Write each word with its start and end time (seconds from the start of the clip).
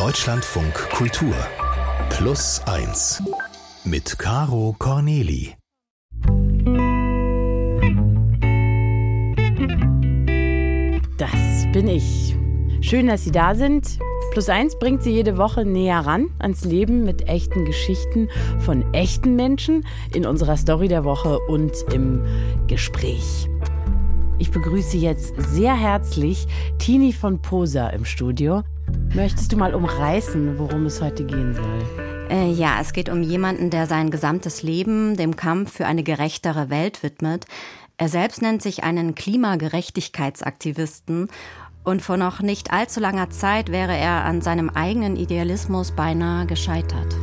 Deutschlandfunk 0.00 0.72
Kultur 0.94 1.34
Plus 2.08 2.62
1 2.64 3.22
mit 3.84 4.18
Caro 4.18 4.74
Corneli. 4.78 5.54
Das 11.18 11.30
bin 11.74 11.86
ich. 11.86 12.34
Schön, 12.80 13.08
dass 13.08 13.24
Sie 13.24 13.30
da 13.30 13.54
sind. 13.54 13.98
Plus 14.32 14.48
eins 14.48 14.78
bringt 14.78 15.02
Sie 15.02 15.10
jede 15.10 15.36
Woche 15.36 15.66
näher 15.66 15.98
ran 15.98 16.30
ans 16.38 16.64
Leben 16.64 17.04
mit 17.04 17.28
echten 17.28 17.66
Geschichten 17.66 18.30
von 18.60 18.94
echten 18.94 19.36
Menschen 19.36 19.86
in 20.14 20.24
unserer 20.24 20.56
Story 20.56 20.88
der 20.88 21.04
Woche 21.04 21.38
und 21.40 21.74
im 21.92 22.24
Gespräch. 22.68 23.50
Ich 24.38 24.50
begrüße 24.50 24.96
jetzt 24.96 25.34
sehr 25.36 25.78
herzlich 25.78 26.46
Tini 26.78 27.12
von 27.12 27.42
Posa 27.42 27.88
im 27.88 28.06
Studio. 28.06 28.62
Möchtest 29.14 29.52
du 29.52 29.56
mal 29.56 29.74
umreißen, 29.74 30.58
worum 30.58 30.86
es 30.86 31.02
heute 31.02 31.24
gehen 31.24 31.54
soll? 31.54 32.28
Äh, 32.30 32.50
ja, 32.52 32.78
es 32.80 32.92
geht 32.92 33.08
um 33.08 33.22
jemanden, 33.22 33.70
der 33.70 33.86
sein 33.86 34.10
gesamtes 34.10 34.62
Leben 34.62 35.16
dem 35.16 35.36
Kampf 35.36 35.72
für 35.72 35.86
eine 35.86 36.02
gerechtere 36.02 36.70
Welt 36.70 37.02
widmet. 37.02 37.46
Er 37.96 38.08
selbst 38.08 38.40
nennt 38.40 38.62
sich 38.62 38.84
einen 38.84 39.14
Klimagerechtigkeitsaktivisten 39.14 41.28
und 41.82 42.02
vor 42.02 42.16
noch 42.16 42.40
nicht 42.40 42.72
allzu 42.72 43.00
langer 43.00 43.30
Zeit 43.30 43.72
wäre 43.72 43.96
er 43.96 44.24
an 44.24 44.42
seinem 44.42 44.70
eigenen 44.70 45.16
Idealismus 45.16 45.90
beinahe 45.92 46.46
gescheitert. 46.46 47.16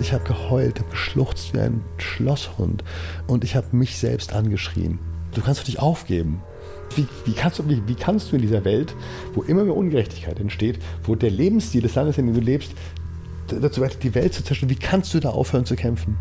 Ich 0.00 0.12
habe 0.12 0.24
geheult, 0.24 0.80
habe 0.80 0.90
geschluchzt 0.90 1.54
wie 1.54 1.60
ein 1.60 1.82
Schlosshund 1.96 2.84
und 3.26 3.44
ich 3.44 3.56
habe 3.56 3.74
mich 3.74 3.98
selbst 3.98 4.34
angeschrien. 4.34 4.98
Du 5.32 5.40
kannst 5.40 5.62
doch 5.62 5.66
nicht 5.66 5.80
aufgeben. 5.80 6.42
Wie, 6.96 7.06
wie, 7.24 7.32
kannst 7.32 7.58
du, 7.58 7.68
wie, 7.68 7.82
wie, 7.86 7.94
kannst 7.94 8.30
du 8.30 8.36
in 8.36 8.42
dieser 8.42 8.64
Welt, 8.64 8.94
wo 9.34 9.42
immer 9.42 9.64
mehr 9.64 9.76
Ungerechtigkeit 9.76 10.38
entsteht, 10.38 10.78
wo 11.02 11.14
der 11.14 11.30
Lebensstil 11.30 11.82
des 11.82 11.94
Landes, 11.94 12.18
in 12.18 12.26
dem 12.26 12.34
du 12.34 12.40
lebst, 12.40 12.72
dazu 13.48 13.80
weiter 13.80 13.98
die 14.00 14.14
Welt 14.14 14.32
zu 14.32 14.44
zerstören, 14.44 14.70
wie 14.70 14.76
kannst 14.76 15.12
du 15.14 15.20
da 15.20 15.30
aufhören 15.30 15.64
zu 15.64 15.76
kämpfen? 15.76 16.16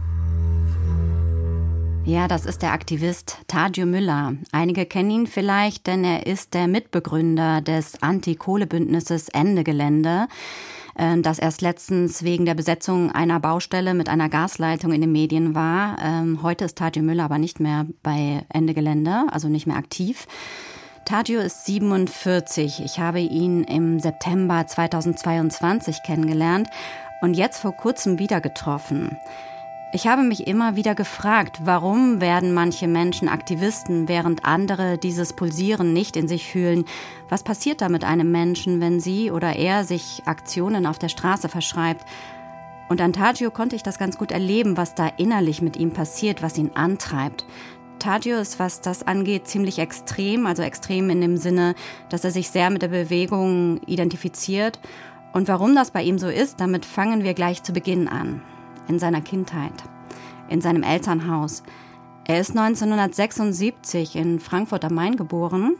Ja, 2.05 2.27
das 2.27 2.45
ist 2.45 2.61
der 2.61 2.73
Aktivist 2.73 3.37
Tadio 3.47 3.85
Müller. 3.85 4.33
Einige 4.51 4.85
kennen 4.85 5.09
ihn 5.09 5.27
vielleicht, 5.27 5.87
denn 5.87 6.03
er 6.03 6.25
ist 6.25 6.53
der 6.53 6.67
Mitbegründer 6.67 7.61
des 7.61 8.01
Anti-Kohle-Bündnisses 8.01 9.29
Ende 9.29 9.63
Gelände 9.63 10.27
das 10.95 11.39
erst 11.39 11.61
letztens 11.61 12.23
wegen 12.23 12.45
der 12.45 12.53
Besetzung 12.53 13.11
einer 13.11 13.39
Baustelle 13.39 13.93
mit 13.93 14.09
einer 14.09 14.29
Gasleitung 14.29 14.91
in 14.91 15.01
den 15.01 15.11
Medien 15.11 15.55
war. 15.55 15.97
Ähm, 16.03 16.43
heute 16.43 16.65
ist 16.65 16.77
Tadio 16.77 17.01
Müller 17.01 17.25
aber 17.25 17.37
nicht 17.37 17.59
mehr 17.59 17.85
bei 18.03 18.45
Ende 18.49 18.73
Gelände, 18.73 19.25
also 19.31 19.47
nicht 19.47 19.65
mehr 19.65 19.77
aktiv. 19.77 20.27
Tadio 21.05 21.41
ist 21.41 21.65
47. 21.65 22.81
Ich 22.85 22.99
habe 22.99 23.19
ihn 23.19 23.63
im 23.63 23.99
September 23.99 24.65
2022 24.65 25.97
kennengelernt 26.05 26.69
und 27.21 27.33
jetzt 27.33 27.59
vor 27.59 27.73
kurzem 27.73 28.19
wieder 28.19 28.39
getroffen. 28.39 29.17
Ich 29.95 30.07
habe 30.07 30.23
mich 30.23 30.47
immer 30.47 30.75
wieder 30.75 30.95
gefragt, 30.95 31.59
warum 31.65 32.19
werden 32.19 32.51
manche 32.51 32.87
Menschen 32.87 33.29
Aktivisten, 33.29 34.07
während 34.07 34.43
andere 34.43 34.97
dieses 34.97 35.33
Pulsieren 35.33 35.93
nicht 35.93 36.17
in 36.17 36.27
sich 36.27 36.47
fühlen? 36.47 36.85
Was 37.29 37.43
passiert 37.43 37.79
da 37.79 37.89
mit 37.89 38.03
einem 38.03 38.31
Menschen, 38.31 38.81
wenn 38.81 38.99
sie 38.99 39.29
oder 39.29 39.55
er 39.55 39.83
sich 39.83 40.23
Aktionen 40.25 40.87
auf 40.87 40.97
der 40.97 41.09
Straße 41.09 41.47
verschreibt? 41.47 42.05
Und 42.89 43.01
an 43.01 43.13
Tagio 43.13 43.51
konnte 43.51 43.75
ich 43.75 43.83
das 43.83 43.99
ganz 43.99 44.17
gut 44.17 44.31
erleben, 44.31 44.77
was 44.77 44.95
da 44.95 45.11
innerlich 45.17 45.61
mit 45.61 45.77
ihm 45.77 45.91
passiert, 45.91 46.41
was 46.41 46.57
ihn 46.57 46.71
antreibt. 46.73 47.45
Tagio 47.99 48.39
ist, 48.39 48.57
was 48.57 48.81
das 48.81 49.05
angeht, 49.05 49.47
ziemlich 49.47 49.77
extrem, 49.77 50.47
also 50.47 50.63
extrem 50.63 51.11
in 51.11 51.21
dem 51.21 51.37
Sinne, 51.37 51.75
dass 52.09 52.23
er 52.23 52.31
sich 52.31 52.49
sehr 52.49 52.71
mit 52.71 52.81
der 52.81 52.87
Bewegung 52.87 53.79
identifiziert 53.85 54.79
und 55.33 55.47
warum 55.47 55.75
das 55.75 55.91
bei 55.91 56.01
ihm 56.01 56.17
so 56.17 56.29
ist, 56.29 56.59
damit 56.59 56.83
fangen 56.83 57.23
wir 57.23 57.35
gleich 57.35 57.61
zu 57.61 57.73
Beginn 57.73 58.07
an. 58.07 58.41
In 58.87 58.99
seiner 58.99 59.21
Kindheit, 59.21 59.73
in 60.49 60.61
seinem 60.61 60.83
Elternhaus. 60.83 61.63
Er 62.25 62.39
ist 62.39 62.51
1976 62.51 64.15
in 64.15 64.39
Frankfurt 64.39 64.85
am 64.85 64.93
Main 64.93 65.15
geboren. 65.17 65.75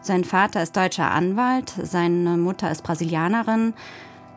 Sein 0.00 0.24
Vater 0.24 0.62
ist 0.62 0.76
deutscher 0.76 1.10
Anwalt, 1.10 1.72
seine 1.82 2.36
Mutter 2.36 2.70
ist 2.70 2.82
Brasilianerin. 2.82 3.74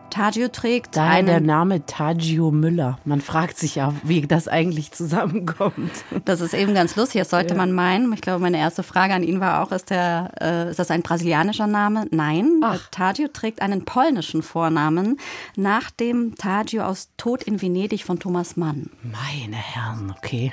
Tagio 0.09 0.47
trägt. 0.47 0.95
Daher 0.95 1.23
der 1.23 1.39
Name 1.39 1.85
Tagio 1.85 2.51
Müller. 2.51 2.99
Man 3.05 3.21
fragt 3.21 3.57
sich 3.57 3.75
ja, 3.75 3.93
wie 4.03 4.21
das 4.21 4.47
eigentlich 4.47 4.91
zusammenkommt. 4.91 5.91
Das 6.25 6.41
ist 6.41 6.53
eben 6.53 6.73
ganz 6.73 6.95
lustig, 6.95 7.21
das 7.21 7.29
sollte 7.29 7.53
ja. 7.53 7.57
man 7.57 7.71
meinen. 7.71 8.11
Ich 8.13 8.21
glaube, 8.21 8.41
meine 8.41 8.57
erste 8.57 8.83
Frage 8.83 9.13
an 9.13 9.23
ihn 9.23 9.39
war 9.39 9.63
auch, 9.63 9.71
ist, 9.71 9.89
der, 9.89 10.31
äh, 10.41 10.69
ist 10.69 10.79
das 10.79 10.91
ein 10.91 11.01
brasilianischer 11.01 11.67
Name? 11.67 12.07
Nein, 12.11 12.61
Ach. 12.63 12.89
Tagio 12.91 13.27
trägt 13.27 13.61
einen 13.61 13.85
polnischen 13.85 14.43
Vornamen 14.43 15.17
nach 15.55 15.91
dem 15.91 16.35
Tagio 16.35 16.83
aus 16.83 17.09
Tod 17.17 17.43
in 17.43 17.61
Venedig 17.61 18.03
von 18.03 18.19
Thomas 18.19 18.57
Mann. 18.57 18.89
Meine 19.03 19.57
Herren, 19.57 20.13
okay. 20.15 20.51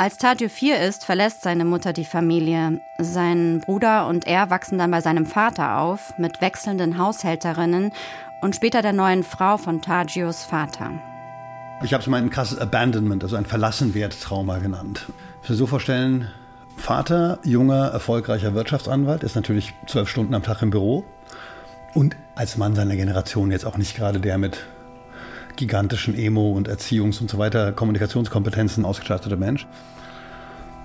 Als 0.00 0.16
Tadjo 0.16 0.48
vier 0.48 0.78
ist, 0.78 1.04
verlässt 1.04 1.42
seine 1.42 1.64
Mutter 1.64 1.92
die 1.92 2.04
Familie. 2.04 2.80
Sein 3.00 3.60
Bruder 3.66 4.06
und 4.06 4.28
er 4.28 4.48
wachsen 4.48 4.78
dann 4.78 4.92
bei 4.92 5.00
seinem 5.00 5.26
Vater 5.26 5.78
auf, 5.78 6.16
mit 6.18 6.40
wechselnden 6.40 6.98
Haushälterinnen 6.98 7.90
und 8.40 8.54
später 8.54 8.82
der 8.82 8.92
neuen 8.92 9.24
Frau 9.24 9.56
von 9.56 9.82
Tajios 9.82 10.44
Vater. 10.44 10.90
Ich 11.82 11.92
habe 11.92 12.02
es 12.02 12.08
mal 12.08 12.20
ein 12.20 12.30
krasses 12.30 12.58
Abandonment, 12.58 13.22
also 13.22 13.36
ein 13.36 13.46
Verlassenwert-Trauma 13.46 14.58
genannt. 14.58 15.06
Mir 15.48 15.54
so 15.54 15.66
vorstellen, 15.66 16.28
Vater, 16.76 17.38
junger, 17.44 17.88
erfolgreicher 17.88 18.54
Wirtschaftsanwalt, 18.54 19.22
ist 19.22 19.36
natürlich 19.36 19.74
zwölf 19.86 20.08
Stunden 20.08 20.34
am 20.34 20.42
Tag 20.42 20.62
im 20.62 20.70
Büro 20.70 21.04
und 21.94 22.16
als 22.34 22.56
Mann 22.56 22.74
seiner 22.74 22.96
Generation 22.96 23.50
jetzt 23.50 23.64
auch 23.64 23.76
nicht 23.78 23.96
gerade 23.96 24.20
der 24.20 24.38
mit 24.38 24.66
gigantischen 25.56 26.16
Emo- 26.16 26.52
und 26.52 26.68
Erziehungs- 26.68 27.20
und 27.20 27.28
so 27.28 27.38
weiter 27.38 27.72
Kommunikationskompetenzen 27.72 28.84
ausgestattete 28.84 29.36
Mensch. 29.36 29.66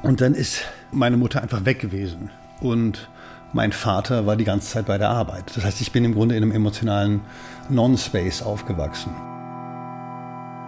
Und 0.01 0.19
dann 0.19 0.33
ist 0.33 0.63
meine 0.91 1.17
Mutter 1.17 1.41
einfach 1.41 1.65
weg 1.65 1.79
gewesen. 1.79 2.31
Und 2.59 3.07
mein 3.53 3.71
Vater 3.71 4.25
war 4.25 4.35
die 4.35 4.43
ganze 4.43 4.69
Zeit 4.69 4.87
bei 4.87 4.97
der 4.97 5.09
Arbeit. 5.09 5.55
Das 5.55 5.63
heißt, 5.63 5.79
ich 5.81 5.91
bin 5.91 6.03
im 6.03 6.13
Grunde 6.13 6.35
in 6.35 6.43
einem 6.43 6.51
emotionalen 6.51 7.21
Non-Space 7.69 8.41
aufgewachsen. 8.41 9.13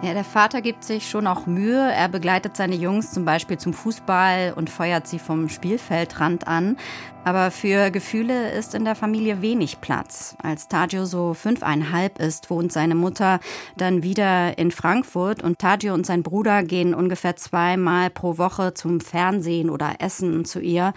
Ja, 0.02 0.12
der 0.12 0.24
Vater 0.24 0.60
gibt 0.60 0.84
sich 0.84 1.08
schon 1.08 1.26
auch 1.26 1.46
Mühe. 1.46 1.90
Er 1.90 2.08
begleitet 2.08 2.54
seine 2.56 2.76
Jungs 2.76 3.12
zum 3.12 3.24
Beispiel 3.24 3.56
zum 3.56 3.72
Fußball 3.72 4.52
und 4.54 4.68
feuert 4.68 5.06
sie 5.06 5.18
vom 5.18 5.48
Spielfeldrand 5.48 6.46
an. 6.46 6.76
Aber 7.24 7.50
für 7.50 7.90
Gefühle 7.90 8.50
ist 8.52 8.74
in 8.74 8.84
der 8.84 8.94
Familie 8.94 9.40
wenig 9.40 9.80
Platz. 9.80 10.36
Als 10.42 10.68
Tagio 10.68 11.06
so 11.06 11.32
fünfeinhalb 11.32 12.18
ist, 12.20 12.50
wohnt 12.50 12.72
seine 12.72 12.94
Mutter 12.94 13.40
dann 13.78 14.02
wieder 14.02 14.58
in 14.58 14.70
Frankfurt 14.70 15.42
und 15.42 15.58
Tagio 15.58 15.94
und 15.94 16.04
sein 16.04 16.22
Bruder 16.22 16.62
gehen 16.62 16.94
ungefähr 16.94 17.34
zweimal 17.34 18.10
pro 18.10 18.36
Woche 18.36 18.74
zum 18.74 19.00
Fernsehen 19.00 19.70
oder 19.70 19.94
Essen 19.98 20.44
zu 20.44 20.60
ihr. 20.60 20.92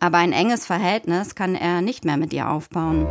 Aber 0.00 0.18
ein 0.18 0.32
enges 0.32 0.66
Verhältnis 0.66 1.34
kann 1.34 1.54
er 1.54 1.80
nicht 1.80 2.04
mehr 2.04 2.16
mit 2.16 2.32
ihr 2.32 2.50
aufbauen. 2.50 3.06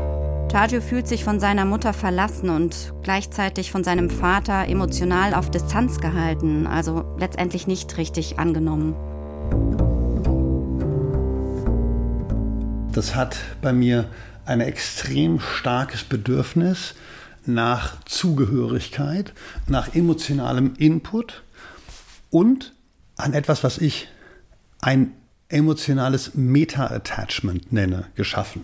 Tadjo 0.49 0.81
fühlt 0.81 1.07
sich 1.07 1.23
von 1.23 1.39
seiner 1.39 1.65
Mutter 1.65 1.93
verlassen 1.93 2.49
und 2.49 2.93
gleichzeitig 3.01 3.71
von 3.71 3.83
seinem 3.83 4.11
Vater 4.11 4.67
emotional 4.67 5.33
auf 5.33 5.49
Distanz 5.49 5.99
gehalten, 5.99 6.67
also 6.67 7.15
letztendlich 7.17 7.65
nicht 7.65 7.97
richtig 7.97 8.37
angenommen. 8.37 8.95
Das 12.91 13.15
hat 13.15 13.37
bei 13.63 13.73
mir 13.73 14.05
ein 14.45 14.61
extrem 14.61 15.39
starkes 15.39 16.03
Bedürfnis 16.03 16.93
nach 17.45 18.03
Zugehörigkeit, 18.05 19.33
nach 19.67 19.95
emotionalem 19.95 20.75
Input 20.77 21.41
und 22.29 22.73
an 23.17 23.33
etwas, 23.33 23.63
was 23.63 23.79
ich 23.79 24.07
ein 24.81 25.15
emotionales 25.53 26.35
Meta-Attachment 26.35 27.71
nenne, 27.71 28.07
geschaffen. 28.15 28.61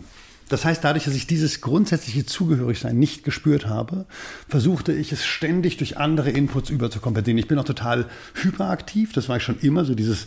Das 0.50 0.66
heißt, 0.66 0.84
dadurch, 0.84 1.06
dass 1.06 1.14
ich 1.14 1.28
dieses 1.28 1.62
grundsätzliche 1.62 2.26
Zugehörigsein 2.26 2.98
nicht 2.98 3.24
gespürt 3.24 3.68
habe, 3.68 4.08
versuchte 4.48 4.92
ich 4.92 5.12
es 5.12 5.24
ständig 5.24 5.78
durch 5.78 5.98
andere 5.98 6.32
Inputs 6.32 6.72
überzukompensieren. 6.72 7.38
Ich 7.38 7.48
bin 7.48 7.60
auch 7.60 7.66
total 7.66 8.08
hyperaktiv, 8.34 9.14
das 9.14 9.30
war 9.30 9.38
ich 9.38 9.44
schon 9.44 9.60
immer, 9.60 9.86
so 9.86 9.94
dieses 9.94 10.26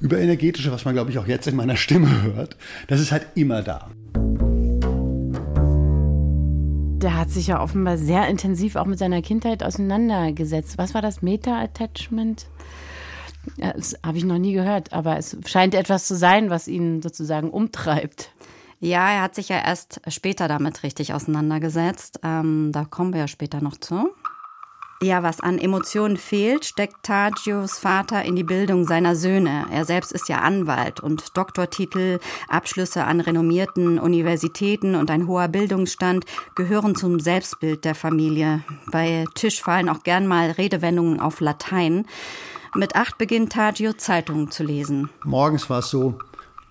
überenergetische, 0.00 0.70
was 0.70 0.84
man, 0.84 0.94
glaube 0.94 1.10
ich, 1.10 1.18
auch 1.18 1.26
jetzt 1.26 1.46
in 1.46 1.56
meiner 1.56 1.76
Stimme 1.76 2.22
hört. 2.22 2.58
Das 2.86 3.00
ist 3.00 3.12
halt 3.12 3.26
immer 3.34 3.62
da. 3.62 3.90
Der 7.00 7.16
hat 7.16 7.30
sich 7.30 7.46
ja 7.46 7.62
offenbar 7.62 7.96
sehr 7.96 8.28
intensiv 8.28 8.76
auch 8.76 8.86
mit 8.86 8.98
seiner 8.98 9.22
Kindheit 9.22 9.62
auseinandergesetzt. 9.62 10.76
Was 10.76 10.92
war 10.92 11.00
das 11.00 11.22
Meta-Attachment? 11.22 12.46
Das 13.56 13.94
habe 14.04 14.18
ich 14.18 14.24
noch 14.24 14.38
nie 14.38 14.52
gehört, 14.52 14.92
aber 14.92 15.16
es 15.18 15.36
scheint 15.46 15.74
etwas 15.74 16.06
zu 16.06 16.16
sein, 16.16 16.50
was 16.50 16.68
ihn 16.68 17.02
sozusagen 17.02 17.50
umtreibt. 17.50 18.30
Ja, 18.80 19.10
er 19.10 19.22
hat 19.22 19.34
sich 19.34 19.48
ja 19.48 19.58
erst 19.58 20.00
später 20.08 20.48
damit 20.48 20.82
richtig 20.82 21.14
auseinandergesetzt. 21.14 22.20
Ähm, 22.22 22.70
da 22.72 22.84
kommen 22.84 23.12
wir 23.12 23.20
ja 23.20 23.28
später 23.28 23.62
noch 23.62 23.78
zu. 23.78 24.10
Ja, 25.02 25.22
was 25.22 25.40
an 25.40 25.58
Emotionen 25.58 26.16
fehlt, 26.16 26.64
steckt 26.64 27.02
Tagios 27.02 27.78
Vater 27.78 28.24
in 28.24 28.36
die 28.36 28.44
Bildung 28.44 28.86
seiner 28.86 29.16
Söhne. 29.16 29.66
Er 29.70 29.84
selbst 29.84 30.12
ist 30.12 30.28
ja 30.28 30.38
Anwalt 30.38 31.00
und 31.00 31.36
Doktortitel, 31.36 32.20
Abschlüsse 32.48 33.04
an 33.04 33.20
renommierten 33.20 33.98
Universitäten 33.98 34.94
und 34.94 35.10
ein 35.10 35.26
hoher 35.26 35.48
Bildungsstand 35.48 36.24
gehören 36.54 36.94
zum 36.94 37.20
Selbstbild 37.20 37.84
der 37.84 37.94
Familie. 37.94 38.64
Bei 38.90 39.26
Tisch 39.34 39.62
fallen 39.62 39.88
auch 39.88 40.04
gern 40.04 40.26
mal 40.26 40.52
Redewendungen 40.52 41.20
auf 41.20 41.40
Latein. 41.40 42.06
Mit 42.76 42.96
acht 42.96 43.18
beginnt 43.18 43.52
Tagio 43.52 43.92
Zeitungen 43.92 44.50
zu 44.50 44.64
lesen. 44.64 45.08
Morgens 45.22 45.70
war 45.70 45.78
es 45.78 45.90
so, 45.90 46.18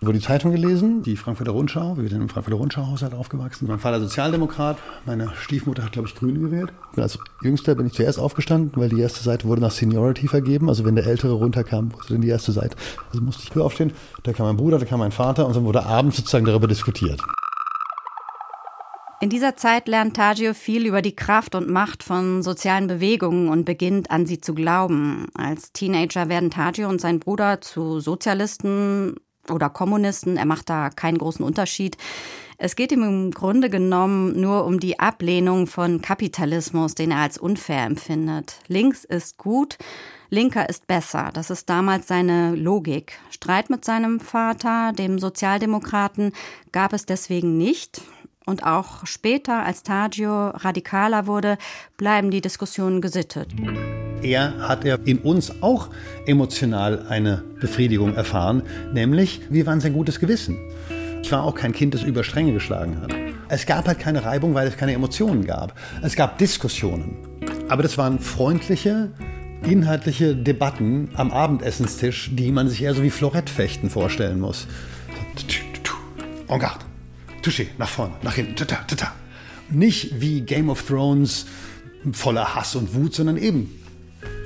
wurde 0.02 0.20
die 0.20 0.26
Zeitung 0.26 0.52
gelesen, 0.52 1.02
die 1.02 1.16
Frankfurter 1.16 1.54
Rundschau. 1.54 1.96
Wir 1.96 2.10
sind 2.10 2.20
im 2.20 2.28
Frankfurter 2.28 2.58
Rundschau-Haushalt 2.58 3.14
aufgewachsen. 3.14 3.68
Mein 3.70 3.80
Vater 3.80 4.02
Sozialdemokrat, 4.02 4.78
meine 5.06 5.32
Stiefmutter 5.34 5.82
hat, 5.82 5.94
glaube 5.94 6.10
ich, 6.10 6.16
Grün 6.16 6.42
gewählt. 6.42 6.74
Als 6.98 7.18
Jüngster 7.42 7.76
bin 7.76 7.88
ich 7.88 7.94
zuerst 7.94 8.20
aufgestanden, 8.20 8.74
weil 8.76 8.90
die 8.90 9.00
erste 9.00 9.24
Seite 9.24 9.48
wurde 9.48 9.62
nach 9.62 9.72
Seniority 9.72 10.28
vergeben. 10.28 10.68
Also 10.68 10.84
wenn 10.84 10.96
der 10.96 11.06
Ältere 11.06 11.32
runterkam, 11.32 11.94
wurde 11.94 12.08
dann 12.10 12.22
die 12.22 12.28
erste 12.28 12.52
Seite. 12.52 12.76
Also 13.10 13.24
musste 13.24 13.44
ich 13.44 13.50
früh 13.52 13.62
aufstehen. 13.62 13.94
Da 14.24 14.34
kam 14.34 14.46
mein 14.46 14.58
Bruder, 14.58 14.80
da 14.80 14.86
kam 14.86 15.00
mein 15.00 15.14
Vater 15.14 15.48
und 15.48 15.56
dann 15.56 15.64
wurde 15.64 15.86
abends 15.86 16.18
sozusagen 16.18 16.44
darüber 16.44 16.68
diskutiert. 16.68 17.22
In 19.24 19.30
dieser 19.30 19.56
Zeit 19.56 19.88
lernt 19.88 20.18
Tagio 20.18 20.54
viel 20.54 20.86
über 20.86 21.02
die 21.02 21.16
Kraft 21.16 21.56
und 21.56 21.70
Macht 21.70 22.04
von 22.04 22.44
sozialen 22.44 22.88
Bewegungen 22.88 23.48
und 23.48 23.64
beginnt 23.64 24.12
an 24.12 24.26
sie 24.26 24.42
zu 24.42 24.54
glauben. 24.54 25.28
Als 25.34 25.72
Teenager 25.72 26.28
werden 26.28 26.52
Tagio 26.52 26.90
und 26.90 27.00
sein 27.00 27.22
Bruder 27.22 27.62
zu 27.62 28.02
Sozialisten 28.02 29.16
oder 29.50 29.70
Kommunisten. 29.70 30.36
Er 30.36 30.44
macht 30.44 30.70
da 30.70 30.90
keinen 30.90 31.20
großen 31.20 31.46
Unterschied. 31.46 31.96
Es 32.58 32.76
geht 32.76 32.92
ihm 32.92 33.04
im 33.04 33.32
Grunde 33.32 33.70
genommen 33.70 34.42
nur 34.42 34.66
um 34.66 34.82
die 34.82 35.00
Ablehnung 35.00 35.68
von 35.68 36.02
Kapitalismus, 36.02 36.94
den 36.94 37.12
er 37.12 37.20
als 37.20 37.38
unfair 37.38 37.86
empfindet. 37.86 38.58
Links 38.68 39.06
ist 39.06 39.38
gut, 39.38 39.78
Linker 40.32 40.68
ist 40.68 40.86
besser. 40.86 41.30
Das 41.34 41.50
ist 41.50 41.70
damals 41.70 42.10
seine 42.10 42.56
Logik. 42.56 43.14
Streit 43.30 43.70
mit 43.70 43.86
seinem 43.86 44.20
Vater, 44.20 44.92
dem 44.92 45.18
Sozialdemokraten, 45.18 46.34
gab 46.74 46.92
es 46.92 47.06
deswegen 47.06 47.58
nicht. 47.58 48.02
Und 48.46 48.64
auch 48.64 49.06
später, 49.06 49.64
als 49.64 49.84
Tagio 49.84 50.50
radikaler 50.50 51.28
wurde, 51.28 51.58
bleiben 51.98 52.30
die 52.30 52.42
Diskussionen 52.42 53.02
gesittet. 53.02 53.50
Er 54.22 54.68
hat 54.68 54.86
er 54.86 55.06
in 55.06 55.20
uns 55.20 55.62
auch 55.62 55.90
emotional 56.26 57.06
eine 57.10 57.44
Befriedigung 57.60 58.16
erfahren, 58.16 58.64
nämlich 58.94 59.42
wir 59.50 59.66
waren 59.66 59.82
sein 59.82 59.94
gutes 59.94 60.20
Gewissen. 60.20 60.58
Ich 61.22 61.32
war 61.32 61.44
auch 61.44 61.56
kein 61.56 61.74
Kind, 61.74 61.94
das 61.94 62.04
über 62.04 62.24
Stränge 62.24 62.54
geschlagen 62.54 63.02
hat. 63.02 63.14
Es 63.50 63.66
gab 63.66 63.88
halt 63.88 64.00
keine 64.00 64.26
Reibung, 64.26 64.54
weil 64.54 64.68
es 64.68 64.78
keine 64.78 64.94
Emotionen 64.94 65.46
gab. 65.46 65.78
Es 66.02 66.16
gab 66.16 66.38
Diskussionen. 66.38 67.18
Aber 67.70 67.84
das 67.84 67.98
waren 67.98 68.20
freundliche, 68.20 69.12
inhaltliche 69.64 70.36
Debatten 70.36 71.10
am 71.16 71.32
Abendessenstisch, 71.32 72.32
die 72.34 72.52
man 72.52 72.68
sich 72.68 72.84
eher 72.84 72.94
so 72.94 73.04
wie 73.04 73.10
Florettfechten 73.10 73.90
vorstellen 73.90 74.40
muss. 74.40 74.68
En 76.50 76.60
garde. 76.60 76.93
Touché, 77.44 77.68
nach 77.78 77.90
vorne, 77.90 78.14
nach 78.24 78.36
hinten, 78.36 78.56
tata, 78.56 78.78
tata. 78.88 79.14
Nicht 79.70 80.22
wie 80.22 80.42
Game 80.42 80.70
of 80.70 80.82
Thrones 80.84 81.46
voller 82.14 82.56
Hass 82.56 82.76
und 82.76 82.94
Wut, 82.96 83.14
sondern 83.14 83.38
eben 83.38 83.70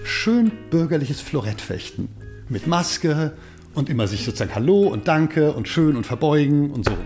schön 0.04 0.52
bürgerliches 0.72 1.22
Florettfechten. 1.22 2.10
Mit 2.50 2.66
Maske 2.66 3.34
und 3.76 3.90
immer 3.90 4.08
sich 4.08 4.26
sozusagen 4.26 4.56
Hallo 4.56 4.88
und 4.88 5.08
Danke 5.08 5.54
und 5.54 5.68
schön 5.68 5.96
und 5.96 6.06
verbeugen 6.06 6.72
und 6.72 6.86
so. 6.86 6.98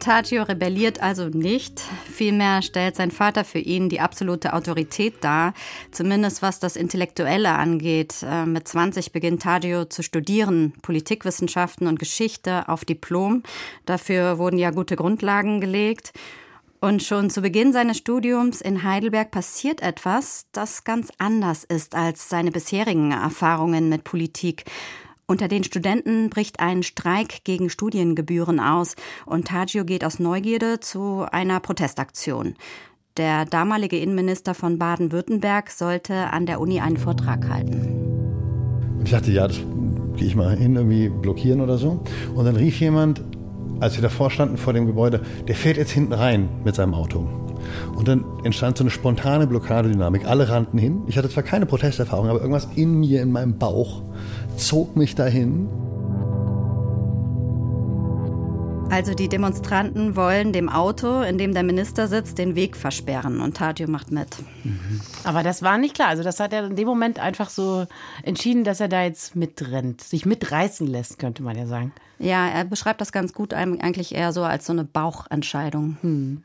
Tagio 0.00 0.42
rebelliert 0.42 1.00
also 1.00 1.28
nicht. 1.28 1.80
Vielmehr 2.10 2.60
stellt 2.62 2.96
sein 2.96 3.12
Vater 3.12 3.44
für 3.44 3.60
ihn 3.60 3.88
die 3.88 4.00
absolute 4.00 4.52
Autorität 4.52 5.22
dar, 5.22 5.54
zumindest 5.92 6.42
was 6.42 6.58
das 6.58 6.74
Intellektuelle 6.74 7.52
angeht. 7.52 8.16
Äh, 8.22 8.46
mit 8.46 8.66
20 8.66 9.12
beginnt 9.12 9.42
Tagio 9.42 9.84
zu 9.84 10.02
studieren, 10.02 10.72
Politikwissenschaften 10.82 11.86
und 11.86 12.00
Geschichte 12.00 12.68
auf 12.68 12.84
Diplom. 12.84 13.44
Dafür 13.84 14.38
wurden 14.38 14.58
ja 14.58 14.70
gute 14.70 14.96
Grundlagen 14.96 15.60
gelegt. 15.60 16.12
Und 16.80 17.02
schon 17.02 17.30
zu 17.30 17.40
Beginn 17.40 17.72
seines 17.72 17.96
Studiums 17.96 18.60
in 18.60 18.82
Heidelberg 18.82 19.30
passiert 19.30 19.80
etwas, 19.82 20.46
das 20.52 20.84
ganz 20.84 21.10
anders 21.18 21.64
ist 21.64 21.94
als 21.94 22.28
seine 22.28 22.50
bisherigen 22.50 23.12
Erfahrungen 23.12 23.88
mit 23.88 24.04
Politik. 24.04 24.64
Unter 25.28 25.48
den 25.48 25.64
Studenten 25.64 26.30
bricht 26.30 26.60
ein 26.60 26.84
Streik 26.84 27.42
gegen 27.42 27.68
Studiengebühren 27.68 28.60
aus 28.60 28.94
und 29.26 29.48
Tagio 29.48 29.84
geht 29.84 30.04
aus 30.04 30.20
Neugierde 30.20 30.78
zu 30.78 31.26
einer 31.32 31.58
Protestaktion. 31.58 32.54
Der 33.16 33.44
damalige 33.44 33.98
Innenminister 33.98 34.54
von 34.54 34.78
Baden-Württemberg 34.78 35.70
sollte 35.70 36.14
an 36.14 36.46
der 36.46 36.60
Uni 36.60 36.80
einen 36.80 36.96
Vortrag 36.96 37.48
halten. 37.48 39.00
Ich 39.02 39.10
dachte, 39.10 39.32
ja, 39.32 39.48
das 39.48 39.58
gehe 40.14 40.28
ich 40.28 40.36
mal 40.36 40.56
hin, 40.56 40.76
irgendwie 40.76 41.08
blockieren 41.08 41.60
oder 41.60 41.76
so. 41.76 42.04
Und 42.36 42.44
dann 42.44 42.54
rief 42.54 42.78
jemand, 42.78 43.24
als 43.80 43.96
wir 43.96 44.02
davor 44.02 44.30
standen 44.30 44.56
vor 44.56 44.74
dem 44.74 44.86
Gebäude, 44.86 45.22
der 45.48 45.56
fährt 45.56 45.76
jetzt 45.76 45.90
hinten 45.90 46.12
rein 46.12 46.48
mit 46.62 46.76
seinem 46.76 46.94
Auto. 46.94 47.28
Und 47.96 48.06
dann 48.06 48.24
entstand 48.44 48.78
so 48.78 48.84
eine 48.84 48.90
spontane 48.90 49.48
Blockadedynamik. 49.48 50.24
Alle 50.26 50.48
rannten 50.48 50.78
hin. 50.78 51.02
Ich 51.08 51.18
hatte 51.18 51.28
zwar 51.28 51.42
keine 51.42 51.66
Protesterfahrung, 51.66 52.28
aber 52.28 52.40
irgendwas 52.40 52.68
in 52.76 53.00
mir, 53.00 53.22
in 53.22 53.32
meinem 53.32 53.58
Bauch, 53.58 54.02
zog 54.56 54.96
mich 54.96 55.14
dahin. 55.14 55.68
Also 58.90 59.14
die 59.14 59.28
Demonstranten 59.28 60.14
wollen 60.14 60.52
dem 60.52 60.68
Auto, 60.68 61.20
in 61.22 61.38
dem 61.38 61.54
der 61.54 61.64
Minister 61.64 62.06
sitzt, 62.06 62.38
den 62.38 62.54
Weg 62.54 62.76
versperren 62.76 63.40
und 63.40 63.56
Tadio 63.56 63.88
macht 63.90 64.12
mit. 64.12 64.28
Mhm. 64.62 65.00
Aber 65.24 65.42
das 65.42 65.62
war 65.62 65.76
nicht 65.76 65.94
klar. 65.94 66.08
Also 66.08 66.22
das 66.22 66.38
hat 66.38 66.52
er 66.52 66.66
in 66.66 66.76
dem 66.76 66.86
Moment 66.86 67.18
einfach 67.18 67.50
so 67.50 67.86
entschieden, 68.22 68.62
dass 68.62 68.80
er 68.80 68.88
da 68.88 69.02
jetzt 69.02 69.34
mitrennt, 69.34 70.02
sich 70.02 70.24
mitreißen 70.24 70.86
lässt, 70.86 71.18
könnte 71.18 71.42
man 71.42 71.58
ja 71.58 71.66
sagen. 71.66 71.92
Ja, 72.18 72.48
er 72.48 72.64
beschreibt 72.64 73.00
das 73.00 73.12
ganz 73.12 73.32
gut 73.32 73.52
eigentlich 73.52 74.14
eher 74.14 74.32
so 74.32 74.44
als 74.44 74.66
so 74.66 74.72
eine 74.72 74.84
Bauchentscheidung. 74.84 75.96
Hm. 76.02 76.42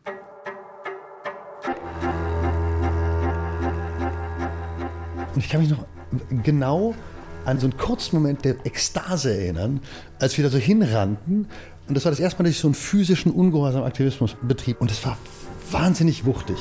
Und 5.34 5.38
ich 5.38 5.48
kann 5.48 5.62
mich 5.62 5.70
noch 5.70 5.86
genau 6.44 6.96
an 7.46 7.60
so 7.60 7.68
einen 7.68 7.78
kurzen 7.78 8.16
Moment 8.16 8.46
der 8.46 8.66
Ekstase 8.66 9.36
erinnern, 9.36 9.82
als 10.20 10.38
wir 10.38 10.44
da 10.44 10.50
so 10.50 10.58
hinrannten. 10.58 11.48
Und 11.88 11.96
das 11.96 12.06
war 12.06 12.12
das 12.12 12.20
erste 12.20 12.42
Mal, 12.42 12.46
dass 12.48 12.56
ich 12.56 12.62
so 12.62 12.68
einen 12.68 12.76
physischen 12.76 13.32
ungehorsam 13.32 13.84
Aktivismus 13.84 14.36
betrieb. 14.42 14.80
Und 14.80 14.92
es 14.92 15.06
war 15.06 15.18
wahnsinnig 15.72 16.26
wuchtig. 16.26 16.58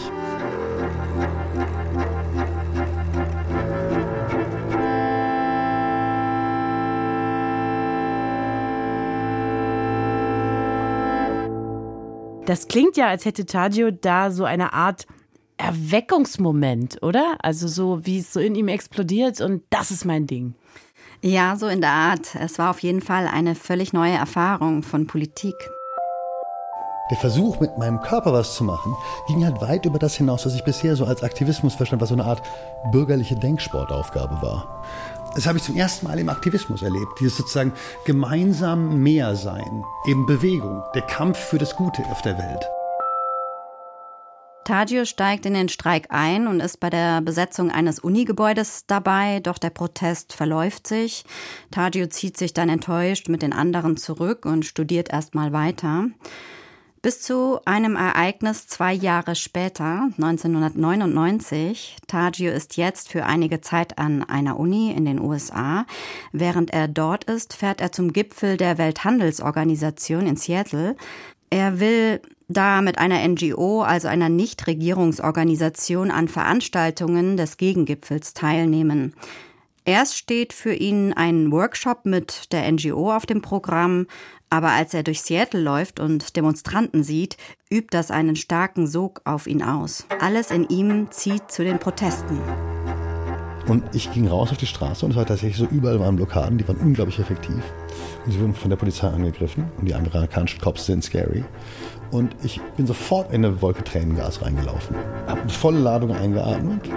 Das 12.47 12.67
klingt 12.67 12.97
ja, 12.97 13.07
als 13.07 13.27
hätte 13.27 13.47
Tagio 13.47 13.93
da 13.93 14.33
so 14.33 14.45
eine 14.45 14.73
Art 14.73 15.07
Erweckungsmoment, 15.61 17.03
oder? 17.03 17.37
Also 17.43 17.69
so, 17.69 18.01
wie 18.05 18.19
es 18.19 18.33
so 18.33 18.41
in 18.41 18.55
ihm 18.55 18.69
explodiert 18.69 19.41
und 19.41 19.63
das 19.71 19.91
ist 19.91 20.05
mein 20.05 20.27
Ding. 20.27 20.55
Ja, 21.23 21.57
so 21.57 21.67
in 21.67 21.83
der 21.83 21.91
Art. 21.91 22.35
Es 22.35 22.59
war 22.59 22.71
auf 22.71 22.81
jeden 22.81 23.03
Fall 23.03 23.29
eine 23.29 23.55
völlig 23.55 23.93
neue 23.93 24.15
Erfahrung 24.15 24.83
von 24.83 25.07
Politik. 25.07 25.55
Der 27.11 27.19
Versuch, 27.19 27.61
mit 27.61 27.77
meinem 27.77 28.01
Körper 28.01 28.33
was 28.33 28.55
zu 28.55 28.65
machen, 28.65 28.97
ging 29.27 29.45
halt 29.45 29.61
weit 29.61 29.85
über 29.85 29.99
das 29.99 30.15
hinaus, 30.15 30.47
was 30.47 30.55
ich 30.55 30.65
bisher 30.65 30.95
so 30.97 31.05
als 31.05 31.23
Aktivismus 31.23 31.75
verstand, 31.75 32.01
was 32.01 32.09
so 32.09 32.15
eine 32.15 32.25
Art 32.25 32.41
bürgerliche 32.93 33.35
Denksportaufgabe 33.35 34.41
war. 34.41 34.83
Das 35.35 35.47
habe 35.47 35.59
ich 35.59 35.65
zum 35.65 35.77
ersten 35.77 36.07
Mal 36.07 36.19
im 36.19 36.29
Aktivismus 36.29 36.83
erlebt. 36.83 37.19
Dieses 37.21 37.37
sozusagen 37.37 37.73
gemeinsam 38.05 39.03
mehr 39.03 39.37
sein, 39.37 39.85
eben 40.07 40.25
Bewegung, 40.25 40.83
der 40.95 41.03
Kampf 41.03 41.39
für 41.39 41.59
das 41.59 41.77
Gute 41.77 42.03
auf 42.11 42.23
der 42.23 42.39
Welt. 42.39 42.65
Tagio 44.65 45.05
steigt 45.05 45.47
in 45.47 45.55
den 45.55 45.69
Streik 45.69 46.07
ein 46.11 46.47
und 46.47 46.61
ist 46.61 46.81
bei 46.81 46.91
der 46.91 47.21
Besetzung 47.23 47.71
eines 47.71 47.99
Unigebäudes 47.99 48.87
dabei, 48.87 49.41
doch 49.41 49.59
der 49.59 49.71
Protest 49.71 50.33
verläuft 50.33 50.87
sich. 50.87 51.25
Tagio 51.71 52.07
zieht 52.07 52.37
sich 52.37 52.53
dann 52.53 52.69
enttäuscht 52.69 53.29
mit 53.29 53.43
den 53.43 53.53
anderen 53.53 53.97
zurück 53.97 54.45
und 54.45 54.65
studiert 54.65 55.13
erstmal 55.13 55.53
weiter. 55.53 56.07
Bis 57.03 57.23
zu 57.23 57.61
einem 57.65 57.97
Ereignis 57.97 58.67
zwei 58.67 58.93
Jahre 58.93 59.35
später, 59.35 60.11
1999. 60.19 61.97
Tagio 62.07 62.53
ist 62.53 62.77
jetzt 62.77 63.09
für 63.09 63.25
einige 63.25 63.63
Zeit 63.63 63.99
an 63.99 64.23
einer 64.23 64.61
Uni 64.61 64.93
in 64.93 65.07
den 65.07 65.19
USA. 65.19 65.87
Während 66.33 66.75
er 66.75 66.89
dort 66.89 67.25
ist, 67.25 67.55
fährt 67.55 67.81
er 67.81 67.91
zum 67.91 68.13
Gipfel 68.13 68.59
der 68.59 68.77
Welthandelsorganisation 68.77 70.27
in 70.27 70.37
Seattle. 70.37 70.95
Er 71.49 71.81
will 71.81 72.21
da 72.51 72.83
mit 72.83 72.99
einer 72.99 73.27
NGO, 73.27 73.83
also 73.83 74.09
einer 74.09 74.29
Nichtregierungsorganisation, 74.29 76.11
an 76.11 76.29
Veranstaltungen 76.29 77.37
des 77.37 77.57
Gegengipfels 77.57 78.35
teilnehmen. 78.35 79.15
Erst 79.85 80.19
steht 80.19 80.53
für 80.53 80.75
ihn 80.75 81.13
ein 81.15 81.51
Workshop 81.53 82.05
mit 82.05 82.53
der 82.53 82.71
NGO 82.71 83.15
auf 83.15 83.25
dem 83.25 83.41
Programm, 83.41 84.07
Aber 84.53 84.71
als 84.71 84.93
er 84.95 85.05
durch 85.05 85.23
Seattle 85.23 85.63
läuft 85.63 86.01
und 86.01 86.37
Demonstranten 86.37 87.05
sieht, 87.05 87.37
übt 87.71 87.91
das 87.93 88.11
einen 88.11 88.35
starken 88.35 88.89
Sog 88.89 89.21
auf 89.25 89.47
ihn 89.47 89.63
aus. 89.63 90.07
Alles 90.19 90.51
in 90.51 90.69
ihm 90.69 91.09
zieht 91.13 91.53
zu 91.53 91.63
den 91.63 91.79
Protesten. 91.79 92.41
Und 93.69 93.85
ich 93.95 94.13
ging 94.13 94.27
raus 94.27 94.51
auf 94.51 94.57
die 94.57 94.67
Straße 94.67 95.05
und 95.05 95.13
es 95.13 95.17
war 95.17 95.27
tatsächlich 95.27 95.57
so, 95.59 95.67
überall 95.67 96.01
waren 96.01 96.17
Blockaden, 96.17 96.59
die 96.59 96.67
waren 96.67 96.79
unglaublich 96.79 97.21
effektiv. 97.21 97.63
Und 98.27 98.33
sie 98.33 98.41
wurden 98.41 98.55
von 98.55 98.71
der 98.71 98.77
Polizei 98.77 99.07
angegriffen 99.07 99.71
und 99.79 99.87
die 99.87 99.95
amerikanischen 99.95 100.61
Cops 100.61 100.87
sind 100.87 101.05
scary. 101.05 101.45
Und 102.11 102.35
ich 102.43 102.61
bin 102.77 102.87
sofort 102.87 103.33
in 103.33 103.45
eine 103.45 103.63
Wolke 103.63 103.85
Tränengas 103.85 104.43
reingelaufen. 104.43 104.97
Habe 105.29 105.43
eine 105.43 105.51
volle 105.51 105.79
Ladung 105.79 106.13
eingeatmet. 106.13 106.91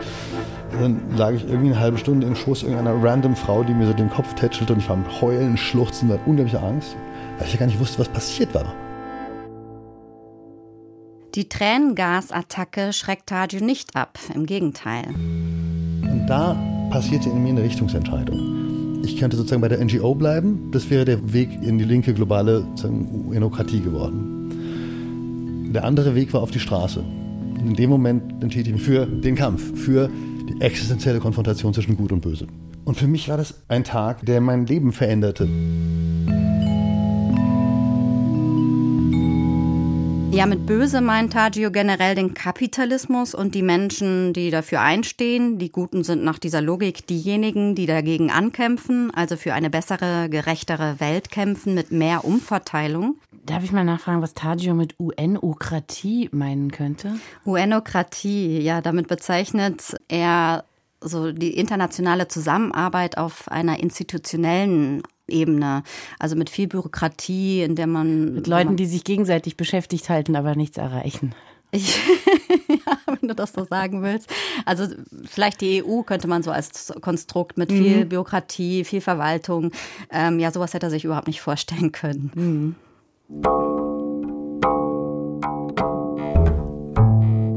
Dann 0.79 1.01
lag 1.15 1.32
ich 1.34 1.48
irgendwie 1.48 1.67
eine 1.67 1.79
halbe 1.79 2.00
Stunde 2.00 2.25
im 2.25 2.36
Schoß 2.36 2.63
irgendeiner 2.63 3.01
random 3.03 3.36
Frau, 3.36 3.63
die 3.63 3.74
mir 3.74 3.86
so 3.86 3.93
den 3.93 4.10
Kopf 4.10 4.34
tätschelte 4.34 4.74
und 4.74 4.79
ich 4.79 4.89
war 4.89 4.98
mit 4.98 5.22
Heulen, 5.22 5.55
Schluchzen, 5.55 6.08
mit 6.08 6.20
unglaublicher 6.25 6.63
Angst, 6.63 6.96
weil 7.38 7.46
ich 7.46 7.53
ja 7.53 7.60
gar 7.60 7.67
nicht 7.67 7.79
wusste, 7.79 8.00
was 8.00 8.10
passiert 8.10 8.53
war. 8.55 8.74
Die 11.36 11.50
Tränengasattacke 11.50 12.93
schreckt 12.93 13.27
Tadio 13.27 13.63
nicht 13.63 13.96
ab, 13.96 14.17
im 14.34 14.46
Gegenteil. 14.46 15.05
Und 15.10 16.25
da 16.27 16.55
passierte 16.91 17.29
in 17.29 17.43
mir 17.43 17.50
eine 17.50 17.63
Richtungsentscheidung. 17.63 19.01
Ich 19.03 19.17
könnte 19.17 19.36
sozusagen 19.38 19.62
bei 19.62 19.67
der 19.67 19.84
NGO 19.84 20.15
bleiben, 20.15 20.72
das 20.72 20.89
wäre 20.89 21.05
der 21.05 21.34
Weg 21.34 21.50
in 21.62 21.77
die 21.77 21.86
linke 21.86 22.13
globale 22.13 22.65
Enokratie 22.84 23.82
geworden. 23.82 24.33
Der 25.74 25.86
andere 25.86 26.13
Weg 26.13 26.32
war 26.34 26.44
auf 26.44 26.51
die 26.51 26.60
Straße. 26.60 27.00
Und 27.00 27.70
in 27.70 27.74
dem 27.74 27.89
Moment 27.89 28.44
entschied 28.44 28.68
ich 28.68 28.74
mich 28.74 28.84
für 28.84 29.08
den 29.08 29.34
Kampf, 29.34 29.75
für 29.75 30.08
die 30.08 30.62
existenzielle 30.62 31.20
Konfrontation 31.20 31.74
zwischen 31.74 31.98
Gut 31.98 32.12
und 32.12 32.22
Böse. 32.22 32.46
Und 32.86 32.96
für 32.96 33.08
mich 33.08 33.27
war 33.27 33.38
das 33.38 33.63
ein 33.70 33.84
Tag, 33.84 34.24
der 34.24 34.39
mein 34.39 34.68
Leben 34.68 34.92
veränderte. 34.92 35.50
Ja, 40.32 40.46
mit 40.46 40.68
böse 40.68 41.01
meint 41.01 41.34
Tagio 41.34 41.72
generell 41.72 42.13
den 42.13 42.36
Kapitalismus 42.36 43.34
und 43.34 43.56
die 43.56 43.63
Menschen, 43.63 44.34
die 44.34 44.51
dafür 44.51 44.82
einstehen. 44.82 45.58
Die 45.58 45.72
Guten 45.72 46.03
sind 46.03 46.24
nach 46.24 46.38
dieser 46.38 46.62
Logik 46.62 47.08
diejenigen, 47.08 47.74
die 47.74 47.88
dagegen 47.88 48.30
ankämpfen, 48.30 49.10
also 49.12 49.38
für 49.38 49.56
eine 49.56 49.72
bessere, 49.72 50.30
gerechtere 50.30 51.00
Welt 51.00 51.32
kämpfen 51.32 51.74
mit 51.74 51.92
mehr 51.92 52.25
Umverteilung. 52.25 53.15
Darf 53.46 53.64
ich 53.64 53.74
mal 53.74 53.84
nachfragen, 53.84 54.22
was 54.22 54.34
Tagio 54.34 54.74
mit 54.74 54.96
UN-Okratie 55.00 56.30
meinen 56.32 56.72
könnte? 56.72 57.16
UN-Okratie, 57.46 58.62
ja, 58.62 58.80
damit 58.80 59.08
bezeichnet 59.08 59.98
er 60.08 60.64
so 61.02 61.34
die 61.34 61.58
internationale 61.58 62.30
Zusammenarbeit 62.30 63.18
auf 63.18 63.52
einer 63.52 63.80
institutionellen 63.82 65.04
Ebene. 65.28 65.84
Also 66.20 66.38
mit 66.38 66.50
viel 66.50 66.68
Bürokratie, 66.68 67.64
in 67.64 67.76
der 67.76 67.88
man. 67.88 68.36
Mit 68.36 68.48
Leuten, 68.48 68.78
die 68.78 68.86
sich 68.86 69.04
gegenseitig 69.04 69.58
beschäftigt 69.58 70.10
halten, 70.10 70.38
aber 70.38 70.56
nichts 70.56 70.78
erreichen. 70.78 71.36
Ich, 71.72 71.98
ja, 72.70 72.98
wenn 73.08 73.28
du 73.28 73.36
das 73.36 73.52
so 73.52 73.66
sagen 73.66 74.04
willst. 74.04 74.30
Also 74.66 74.88
vielleicht 75.26 75.60
die 75.60 75.84
EU 75.84 76.04
könnte 76.04 76.28
man 76.28 76.44
so 76.44 76.52
als 76.52 76.94
Konstrukt 77.02 77.58
mit 77.58 77.72
viel 77.72 78.06
mhm. 78.06 78.10
Bürokratie, 78.10 78.84
viel 78.86 79.02
Verwaltung. 79.02 79.72
Ähm, 80.12 80.40
ja, 80.40 80.52
sowas 80.52 80.74
hätte 80.74 80.86
er 80.86 80.92
sich 80.92 81.04
überhaupt 81.04 81.28
nicht 81.28 81.42
vorstellen 81.42 81.92
können. 81.92 82.32
Mhm. 82.36 82.76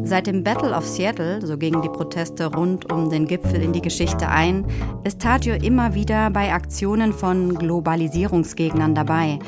Seit 0.07 0.29
dem 0.29 0.45
Battle 0.45 0.75
of 0.75 0.87
Seattle, 0.87 1.45
so 1.45 1.59
gingen 1.59 1.83
die 1.83 1.89
Proteste 1.89 2.47
rund 2.47 2.93
um 2.93 3.11
den 3.11 3.27
Gipfel 3.27 3.61
in 3.61 3.73
die 3.73 3.83
Geschichte 3.83 4.29
ein, 4.29 4.65
ist 5.05 5.21
Tadjo 5.21 5.55
immer 5.55 5.95
wieder 5.95 6.31
bei 6.31 6.53
Aktionen 6.53 7.13
von 7.13 7.55
Globalisierungsgegnern 7.55 8.95
dabei. 8.95 9.41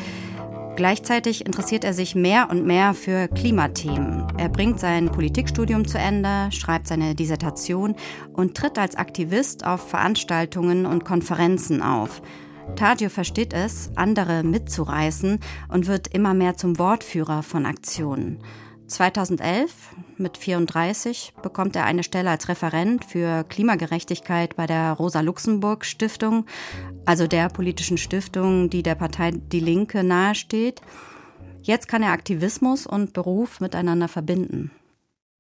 Gleichzeitig 0.74 1.46
interessiert 1.46 1.84
er 1.84 1.92
sich 1.92 2.14
mehr 2.14 2.48
und 2.50 2.66
mehr 2.66 2.94
für 2.94 3.28
Klimathemen. 3.28 4.26
Er 4.36 4.48
bringt 4.48 4.78
sein 4.78 5.10
Politikstudium 5.10 5.88
zu 5.88 5.98
Ende, 5.98 6.50
schreibt 6.50 6.86
seine 6.86 7.14
Dissertation 7.14 7.96
und 8.32 8.56
tritt 8.56 8.78
als 8.78 8.94
Aktivist 8.94 9.66
auf 9.66 9.88
Veranstaltungen 9.88 10.86
und 10.86 11.04
Konferenzen 11.04 11.82
auf. 11.82 12.20
Tadio 12.76 13.08
versteht 13.08 13.52
es, 13.52 13.90
andere 13.96 14.42
mitzureißen 14.42 15.40
und 15.68 15.86
wird 15.86 16.08
immer 16.08 16.34
mehr 16.34 16.56
zum 16.56 16.78
Wortführer 16.78 17.42
von 17.42 17.66
Aktionen. 17.66 18.38
2011, 18.88 19.70
mit 20.16 20.38
34, 20.38 21.34
bekommt 21.42 21.76
er 21.76 21.84
eine 21.84 22.02
Stelle 22.02 22.30
als 22.30 22.48
Referent 22.48 23.04
für 23.04 23.44
Klimagerechtigkeit 23.44 24.56
bei 24.56 24.66
der 24.66 24.92
Rosa-Luxemburg-Stiftung, 24.92 26.46
also 27.04 27.26
der 27.26 27.50
politischen 27.50 27.98
Stiftung, 27.98 28.70
die 28.70 28.82
der 28.82 28.94
Partei 28.94 29.32
Die 29.32 29.60
Linke 29.60 30.02
nahesteht. 30.02 30.80
Jetzt 31.62 31.88
kann 31.88 32.02
er 32.02 32.12
Aktivismus 32.12 32.86
und 32.86 33.12
Beruf 33.12 33.60
miteinander 33.60 34.08
verbinden. 34.08 34.70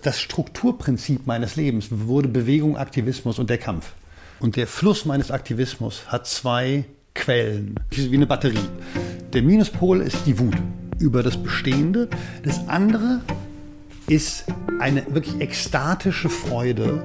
Das 0.02 0.20
Strukturprinzip 0.20 1.26
meines 1.26 1.56
Lebens 1.56 1.88
wurde 1.90 2.28
Bewegung, 2.28 2.76
Aktivismus 2.76 3.38
und 3.38 3.48
der 3.48 3.58
Kampf. 3.58 3.94
Und 4.40 4.56
der 4.56 4.66
Fluss 4.66 5.06
meines 5.06 5.30
Aktivismus 5.30 6.06
hat 6.08 6.26
zwei 6.26 6.84
Quellen, 7.18 7.74
wie 7.90 8.14
eine 8.14 8.26
Batterie. 8.26 8.68
Der 9.32 9.42
Minuspol 9.42 10.00
ist 10.00 10.24
die 10.24 10.38
Wut 10.38 10.56
über 10.98 11.22
das 11.22 11.36
Bestehende. 11.36 12.08
Das 12.44 12.66
andere 12.68 13.20
ist 14.08 14.44
eine 14.78 15.04
wirklich 15.10 15.40
ekstatische 15.40 16.28
Freude 16.28 17.04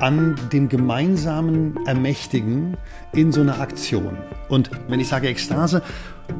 an 0.00 0.36
dem 0.52 0.68
gemeinsamen 0.68 1.78
Ermächtigen 1.86 2.76
in 3.12 3.30
so 3.30 3.42
einer 3.42 3.60
Aktion. 3.60 4.16
Und 4.48 4.70
wenn 4.88 4.98
ich 4.98 5.08
sage 5.08 5.28
Ekstase, 5.28 5.82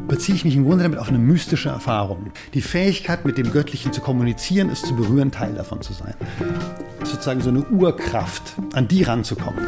beziehe 0.09 0.35
ich 0.35 0.45
mich 0.45 0.57
im 0.57 0.65
Grunde 0.65 0.85
damit 0.85 0.99
auf 0.99 1.11
eine 1.11 1.19
mystische 1.19 1.69
Erfahrung. 1.69 2.33
Die 2.55 2.63
Fähigkeit, 2.63 3.25
mit 3.25 3.37
dem 3.39 3.53
Göttlichen 3.53 3.93
zu 3.93 4.01
kommunizieren, 4.01 4.71
es 4.71 4.83
zu 4.83 4.97
berühren, 4.97 5.31
Teil 5.31 5.55
davon 5.55 5.83
zu 5.83 5.93
sein. 5.93 6.15
Sozusagen 7.05 7.43
so 7.43 7.51
eine 7.51 7.63
Urkraft, 7.67 8.55
an 8.73 8.89
die 8.89 9.03
ranzukommen. 9.03 9.65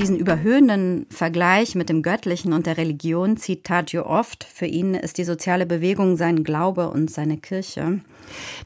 Diesen 0.00 0.16
überhöhenden 0.16 1.04
Vergleich 1.10 1.74
mit 1.74 1.90
dem 1.90 2.00
Göttlichen 2.00 2.54
und 2.54 2.64
der 2.64 2.78
Religion 2.78 3.36
zieht 3.36 3.64
Taggio 3.64 4.06
oft. 4.06 4.44
Für 4.44 4.64
ihn 4.64 4.94
ist 4.94 5.18
die 5.18 5.24
soziale 5.24 5.66
Bewegung 5.66 6.16
sein 6.16 6.42
Glaube 6.42 6.88
und 6.88 7.10
seine 7.10 7.36
Kirche. 7.36 8.00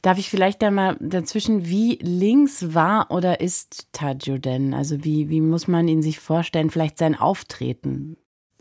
Darf 0.00 0.18
ich 0.18 0.30
vielleicht 0.30 0.62
da 0.62 0.70
mal 0.70 0.96
dazwischen, 1.00 1.66
wie 1.66 1.98
links 2.00 2.72
war 2.72 3.10
oder 3.10 3.40
ist 3.40 3.88
Taggio 3.90 4.38
denn? 4.38 4.74
Also 4.74 5.02
wie, 5.02 5.28
wie 5.28 5.40
muss 5.40 5.66
man 5.66 5.88
ihn 5.88 6.02
sich 6.02 6.20
vorstellen, 6.20 6.70
vielleicht 6.70 6.98
sein 6.98 7.16
Auftreten? 7.16 8.16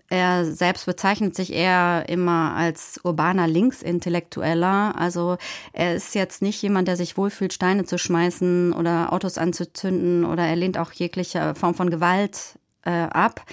Er 0.10 0.44
selbst 0.44 0.88
bezeichnet 0.88 1.36
sich 1.36 1.54
eher 1.54 2.06
immer 2.10 2.56
als 2.56 3.00
urbaner 3.04 3.48
Linksintellektueller. 3.48 4.96
Also 4.98 5.38
er 5.74 5.94
ist 5.94 6.16
jetzt 6.16 6.42
nicht 6.42 6.60
jemand, 6.64 6.88
der 6.88 6.98
sich 6.98 7.18
wohlfühlt, 7.18 7.54
Steine 7.54 7.86
zu 7.86 8.00
schmeißen 8.00 8.74
oder 8.74 9.14
Autos 9.14 9.38
anzuzünden 9.38 10.26
oder 10.26 10.44
er 10.48 10.56
lehnt 10.56 10.80
auch 10.80 10.92
jegliche 10.92 11.54
Form 11.54 11.76
von 11.76 11.92
Gewalt 11.92 12.58
äh, 12.86 12.92
ab. 12.92 13.46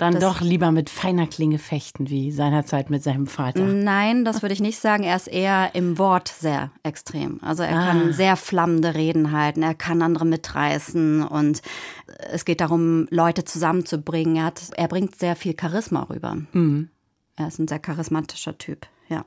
Dann 0.00 0.14
das, 0.14 0.22
doch 0.22 0.40
lieber 0.40 0.70
mit 0.70 0.88
feiner 0.88 1.26
Klinge 1.26 1.58
fechten, 1.58 2.08
wie 2.08 2.32
seinerzeit 2.32 2.88
mit 2.88 3.02
seinem 3.02 3.26
Vater. 3.26 3.60
Nein, 3.60 4.24
das 4.24 4.40
würde 4.40 4.54
ich 4.54 4.60
nicht 4.60 4.78
sagen. 4.78 5.02
Er 5.02 5.14
ist 5.14 5.28
eher 5.28 5.74
im 5.74 5.98
Wort 5.98 6.28
sehr 6.28 6.70
extrem. 6.82 7.38
Also 7.42 7.64
er 7.64 7.76
ah. 7.76 7.86
kann 7.86 8.12
sehr 8.14 8.36
flammende 8.36 8.94
Reden 8.94 9.30
halten, 9.30 9.62
er 9.62 9.74
kann 9.74 10.00
andere 10.00 10.24
mitreißen 10.24 11.22
und 11.22 11.60
es 12.32 12.46
geht 12.46 12.62
darum, 12.62 13.08
Leute 13.10 13.44
zusammenzubringen. 13.44 14.36
Er, 14.36 14.44
hat, 14.44 14.62
er 14.74 14.88
bringt 14.88 15.16
sehr 15.16 15.36
viel 15.36 15.54
Charisma 15.58 16.04
rüber. 16.04 16.38
Mhm. 16.52 16.88
Er 17.36 17.48
ist 17.48 17.58
ein 17.58 17.68
sehr 17.68 17.78
charismatischer 17.78 18.56
Typ, 18.56 18.86
ja. 19.10 19.26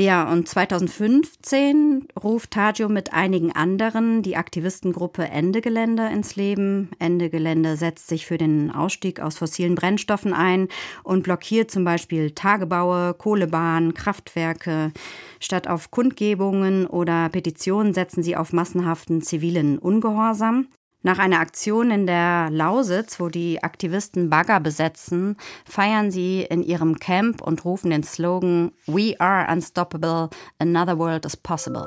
Ja, 0.00 0.30
und 0.30 0.48
2015 0.48 2.06
ruft 2.22 2.52
Tagio 2.52 2.88
mit 2.88 3.12
einigen 3.12 3.50
anderen 3.50 4.22
die 4.22 4.36
Aktivistengruppe 4.36 5.24
Ende 5.24 5.60
Gelände 5.60 6.06
ins 6.06 6.36
Leben. 6.36 6.90
Ende 7.00 7.30
Gelände 7.30 7.76
setzt 7.76 8.06
sich 8.06 8.24
für 8.24 8.38
den 8.38 8.70
Ausstieg 8.70 9.18
aus 9.18 9.38
fossilen 9.38 9.74
Brennstoffen 9.74 10.32
ein 10.32 10.68
und 11.02 11.24
blockiert 11.24 11.72
zum 11.72 11.82
Beispiel 11.82 12.30
Tagebaue, 12.30 13.12
Kohlebahnen, 13.14 13.92
Kraftwerke. 13.92 14.92
Statt 15.40 15.66
auf 15.66 15.90
Kundgebungen 15.90 16.86
oder 16.86 17.28
Petitionen 17.28 17.92
setzen 17.92 18.22
sie 18.22 18.36
auf 18.36 18.52
massenhaften 18.52 19.20
zivilen 19.20 19.78
Ungehorsam. 19.78 20.68
Nach 21.02 21.20
einer 21.20 21.38
Aktion 21.38 21.92
in 21.92 22.06
der 22.08 22.50
Lausitz, 22.50 23.20
wo 23.20 23.28
die 23.28 23.62
Aktivisten 23.62 24.30
Bagger 24.30 24.58
besetzen, 24.58 25.36
feiern 25.64 26.10
sie 26.10 26.42
in 26.42 26.60
ihrem 26.60 26.98
Camp 26.98 27.40
und 27.40 27.64
rufen 27.64 27.90
den 27.90 28.02
Slogan 28.02 28.72
We 28.88 29.14
are 29.20 29.46
unstoppable, 29.48 30.28
another 30.58 30.98
world 30.98 31.24
is 31.24 31.36
possible. 31.36 31.86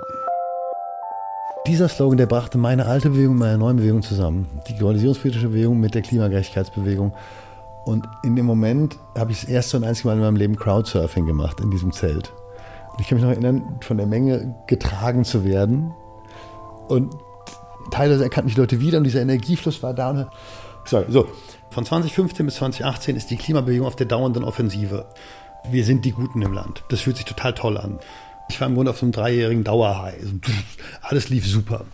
Dieser 1.67 1.89
Slogan, 1.89 2.17
der 2.17 2.25
brachte 2.25 2.57
meine 2.57 2.85
alte 2.85 3.09
Bewegung 3.09 3.33
mit 3.33 3.41
meiner 3.41 3.57
neuen 3.57 3.75
Bewegung 3.75 4.01
zusammen. 4.01 4.47
Die 4.69 4.75
globalisierungspolitische 4.75 5.49
Bewegung 5.49 5.81
mit 5.81 5.93
der 5.93 6.03
Klimagerechtigkeitsbewegung. 6.03 7.13
Und 7.83 8.07
in 8.23 8.37
dem 8.37 8.45
Moment 8.45 8.97
habe 9.17 9.33
ich 9.33 9.41
das 9.41 9.49
erste 9.49 9.75
und 9.75 9.83
einzige 9.83 10.07
Mal 10.07 10.13
in 10.15 10.21
meinem 10.21 10.37
Leben 10.37 10.55
Crowdsurfing 10.55 11.25
gemacht 11.25 11.59
in 11.59 11.69
diesem 11.69 11.91
Zelt. 11.91 12.31
Und 12.93 13.01
ich 13.01 13.09
kann 13.09 13.17
mich 13.17 13.25
noch 13.25 13.31
erinnern, 13.31 13.77
von 13.81 13.97
der 13.97 14.07
Menge 14.07 14.55
getragen 14.67 15.25
zu 15.25 15.43
werden 15.43 15.93
und 16.87 17.13
teilweise 17.89 18.23
erkannten 18.23 18.49
mich 18.49 18.57
Leute 18.57 18.79
wieder 18.79 18.97
und 18.97 19.03
dieser 19.03 19.21
Energiefluss 19.21 19.81
war 19.81 19.93
da. 19.93 20.09
Und, 20.11 20.27
Sorry, 20.85 21.05
so, 21.09 21.27
von 21.69 21.85
2015 21.85 22.45
bis 22.45 22.55
2018 22.55 23.15
ist 23.15 23.29
die 23.29 23.37
Klimabewegung 23.37 23.87
auf 23.87 23.95
der 23.95 24.07
dauernden 24.07 24.43
Offensive. 24.43 25.07
Wir 25.69 25.85
sind 25.85 26.05
die 26.05 26.11
Guten 26.11 26.41
im 26.41 26.53
Land. 26.53 26.83
Das 26.89 27.01
fühlt 27.01 27.17
sich 27.17 27.25
total 27.25 27.53
toll 27.53 27.77
an. 27.77 27.99
Ich 28.49 28.59
war 28.59 28.67
im 28.67 28.75
Grunde 28.75 28.91
auf 28.91 28.97
so 28.97 29.05
einem 29.05 29.13
dreijährigen 29.13 29.63
Dauerhigh. 29.63 30.15
Alles 31.01 31.29
lief 31.29 31.47
super. 31.47 31.85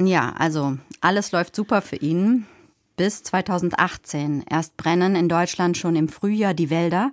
Ja, 0.00 0.32
also 0.38 0.78
alles 1.00 1.32
läuft 1.32 1.54
super 1.54 1.82
für 1.82 1.96
ihn. 1.96 2.46
Bis 2.96 3.22
2018. 3.24 4.44
Erst 4.48 4.76
brennen 4.76 5.16
in 5.16 5.28
Deutschland 5.28 5.76
schon 5.76 5.96
im 5.96 6.08
Frühjahr 6.08 6.54
die 6.54 6.70
Wälder. 6.70 7.10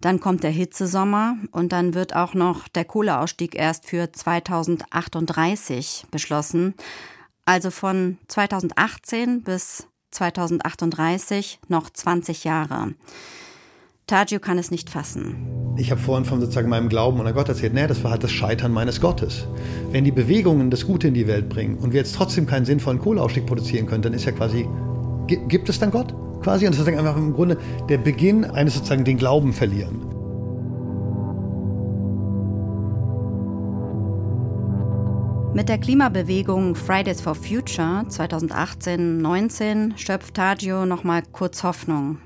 Dann 0.00 0.20
kommt 0.20 0.44
der 0.44 0.50
Hitzesommer 0.50 1.36
und 1.52 1.72
dann 1.72 1.94
wird 1.94 2.14
auch 2.14 2.34
noch 2.34 2.68
der 2.68 2.84
Kohleausstieg 2.84 3.54
erst 3.54 3.86
für 3.86 4.12
2038 4.12 6.06
beschlossen. 6.10 6.74
Also 7.46 7.70
von 7.70 8.18
2018 8.26 9.42
bis 9.42 9.86
2038 10.10 11.60
noch 11.68 11.88
20 11.88 12.42
Jahre. 12.44 12.94
Tagio 14.08 14.40
kann 14.40 14.58
es 14.58 14.70
nicht 14.70 14.90
fassen. 14.90 15.74
Ich 15.78 15.90
habe 15.90 16.00
vorhin 16.00 16.24
von 16.24 16.40
sozusagen 16.40 16.68
meinem 16.68 16.88
Glauben 16.88 17.20
an 17.20 17.34
Gott 17.34 17.48
erzählt. 17.48 17.74
Nee, 17.74 17.86
das 17.86 18.02
war 18.02 18.10
halt 18.12 18.24
das 18.24 18.32
Scheitern 18.32 18.72
meines 18.72 19.00
Gottes. 19.00 19.46
Wenn 19.90 20.04
die 20.04 20.12
Bewegungen 20.12 20.70
das 20.70 20.86
Gute 20.86 21.08
in 21.08 21.14
die 21.14 21.26
Welt 21.26 21.48
bringen 21.48 21.76
und 21.78 21.92
wir 21.92 22.00
jetzt 22.00 22.16
trotzdem 22.16 22.46
keinen 22.46 22.64
sinnvollen 22.64 23.00
Kohleausstieg 23.00 23.46
produzieren 23.46 23.86
können, 23.86 24.02
dann 24.02 24.12
ist 24.12 24.24
ja 24.24 24.32
quasi, 24.32 24.68
gibt 25.26 25.68
es 25.68 25.78
dann 25.78 25.90
Gott? 25.90 26.14
Quasi, 26.42 26.66
und 26.66 26.72
das 26.72 26.80
ist 26.80 26.86
sozusagen 26.86 26.98
einfach 26.98 27.16
im 27.16 27.32
Grunde 27.32 27.58
der 27.88 27.98
Beginn 27.98 28.44
eines 28.44 28.74
sozusagen 28.74 29.04
den 29.04 29.18
Glauben 29.18 29.52
verlieren. 29.52 30.05
Mit 35.56 35.70
der 35.70 35.78
Klimabewegung 35.78 36.74
Fridays 36.74 37.22
for 37.22 37.34
Future 37.34 38.04
2018-19 38.10 39.96
schöpft 39.96 40.34
Tagio 40.34 40.84
nochmal 40.84 41.22
kurz 41.32 41.62
Hoffnung. 41.62 42.18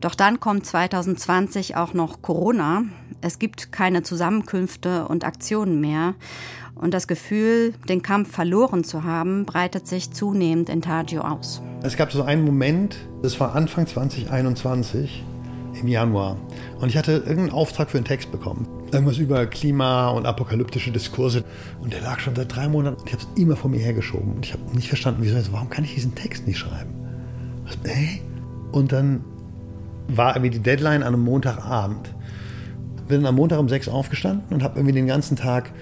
Doch 0.00 0.14
dann 0.14 0.40
kommt 0.40 0.64
2020 0.64 1.76
auch 1.76 1.92
noch 1.92 2.22
Corona. 2.22 2.84
Es 3.20 3.38
gibt 3.38 3.70
keine 3.70 4.02
Zusammenkünfte 4.02 5.06
und 5.08 5.24
Aktionen 5.24 5.78
mehr. 5.82 6.14
Und 6.74 6.94
das 6.94 7.06
Gefühl, 7.06 7.74
den 7.86 8.00
Kampf 8.00 8.32
verloren 8.32 8.82
zu 8.82 9.04
haben, 9.04 9.44
breitet 9.44 9.86
sich 9.86 10.10
zunehmend 10.12 10.70
in 10.70 10.80
Tagio 10.80 11.20
aus. 11.20 11.60
Es 11.82 11.98
gab 11.98 12.12
so 12.12 12.22
einen 12.22 12.46
Moment, 12.46 12.96
das 13.20 13.38
war 13.40 13.54
Anfang 13.54 13.86
2021, 13.86 15.22
im 15.78 15.86
Januar. 15.86 16.38
Und 16.80 16.88
ich 16.88 16.96
hatte 16.96 17.12
irgendeinen 17.12 17.50
Auftrag 17.50 17.90
für 17.90 17.98
einen 17.98 18.06
Text 18.06 18.32
bekommen 18.32 18.77
irgendwas 18.92 19.18
über 19.18 19.46
Klima 19.46 20.08
und 20.08 20.26
apokalyptische 20.26 20.90
Diskurse. 20.90 21.44
Und 21.80 21.92
der 21.92 22.00
lag 22.00 22.20
schon 22.20 22.34
seit 22.34 22.54
drei 22.54 22.68
Monaten 22.68 23.02
ich 23.06 23.12
habe 23.12 23.22
es 23.22 23.40
immer 23.40 23.56
vor 23.56 23.70
mir 23.70 23.80
hergeschoben. 23.80 24.34
Und 24.34 24.46
ich 24.46 24.52
habe 24.52 24.62
nicht 24.74 24.88
verstanden, 24.88 25.22
wieso, 25.22 25.36
warum 25.52 25.70
kann 25.70 25.84
ich 25.84 25.94
diesen 25.94 26.14
Text 26.14 26.46
nicht 26.46 26.58
schreiben? 26.58 26.90
Was, 27.64 27.78
hey? 27.84 28.22
Und 28.72 28.92
dann 28.92 29.24
war 30.08 30.36
irgendwie 30.36 30.50
die 30.50 30.62
Deadline 30.62 31.02
an 31.02 31.14
einem 31.14 31.22
Montagabend. 31.22 32.14
Bin 33.08 33.24
am 33.24 33.36
Montag 33.36 33.58
um 33.58 33.68
sechs 33.68 33.88
aufgestanden 33.88 34.44
und 34.50 34.62
habe 34.62 34.78
irgendwie 34.78 34.94
den 34.94 35.06
ganzen 35.06 35.36
Tag 35.36 35.72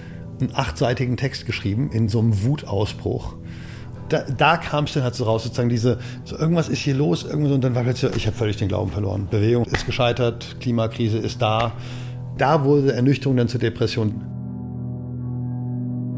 einen 0.40 0.54
achtseitigen 0.54 1.16
Text 1.16 1.46
geschrieben 1.46 1.90
in 1.92 2.08
so 2.08 2.20
einem 2.20 2.44
Wutausbruch. 2.44 3.36
Da, 4.08 4.22
da 4.22 4.56
kam 4.56 4.84
es 4.84 4.92
dann 4.92 5.02
halt 5.02 5.16
so 5.16 5.24
raus, 5.24 5.42
sozusagen 5.42 5.68
diese, 5.68 5.98
so 6.24 6.38
irgendwas 6.38 6.68
ist 6.68 6.78
hier 6.78 6.94
los, 6.94 7.24
irgendwas, 7.24 7.52
und 7.52 7.64
dann 7.64 7.74
war 7.74 7.82
plötzlich, 7.82 8.14
ich 8.14 8.26
habe 8.26 8.36
völlig 8.36 8.56
den 8.56 8.68
Glauben 8.68 8.92
verloren. 8.92 9.26
Bewegung 9.28 9.64
ist 9.64 9.86
gescheitert, 9.86 10.56
Klimakrise 10.60 11.18
ist 11.18 11.42
da 11.42 11.72
da 12.38 12.64
wurde 12.64 12.92
Ernüchterung 12.92 13.36
dann 13.36 13.48
zur 13.48 13.60
Depression. 13.60 14.36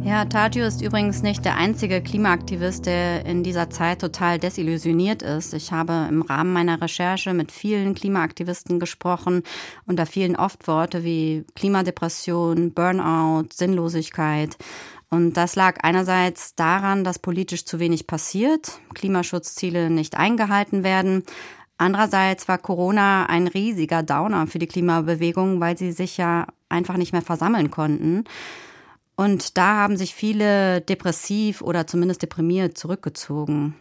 Ja, 0.04 0.24
Tadjo 0.24 0.64
ist 0.64 0.80
übrigens 0.80 1.22
nicht 1.22 1.44
der 1.44 1.56
einzige 1.56 2.00
Klimaaktivist, 2.00 2.86
der 2.86 3.26
in 3.26 3.42
dieser 3.42 3.68
Zeit 3.68 4.00
total 4.00 4.38
desillusioniert 4.38 5.22
ist. 5.22 5.52
Ich 5.52 5.70
habe 5.70 6.06
im 6.08 6.22
Rahmen 6.22 6.52
meiner 6.52 6.80
Recherche 6.80 7.34
mit 7.34 7.52
vielen 7.52 7.94
Klimaaktivisten 7.94 8.78
gesprochen 8.80 9.42
und 9.86 9.98
da 9.98 10.06
fielen 10.06 10.36
oft 10.36 10.66
Worte 10.66 11.04
wie 11.04 11.44
Klimadepression, 11.56 12.72
Burnout, 12.72 13.48
Sinnlosigkeit. 13.52 14.56
Und 15.10 15.36
das 15.36 15.56
lag 15.56 15.78
einerseits 15.82 16.54
daran, 16.54 17.02
dass 17.02 17.18
politisch 17.18 17.64
zu 17.64 17.78
wenig 17.78 18.06
passiert, 18.06 18.80
Klimaschutzziele 18.94 19.90
nicht 19.90 20.16
eingehalten 20.16 20.84
werden, 20.84 21.24
Andererseits 21.78 22.48
war 22.48 22.58
Corona 22.58 23.26
ein 23.26 23.46
riesiger 23.46 24.02
Downer 24.02 24.48
für 24.48 24.58
die 24.58 24.66
Klimabewegung, 24.66 25.60
weil 25.60 25.78
sie 25.78 25.92
sich 25.92 26.16
ja 26.16 26.46
einfach 26.68 26.96
nicht 26.96 27.12
mehr 27.12 27.22
versammeln 27.22 27.70
konnten. 27.70 28.24
Und 29.16 29.56
da 29.56 29.76
haben 29.76 29.96
sich 29.96 30.14
viele 30.14 30.80
depressiv 30.80 31.62
oder 31.62 31.86
zumindest 31.86 32.22
deprimiert 32.22 32.76
zurückgezogen. 32.76 33.74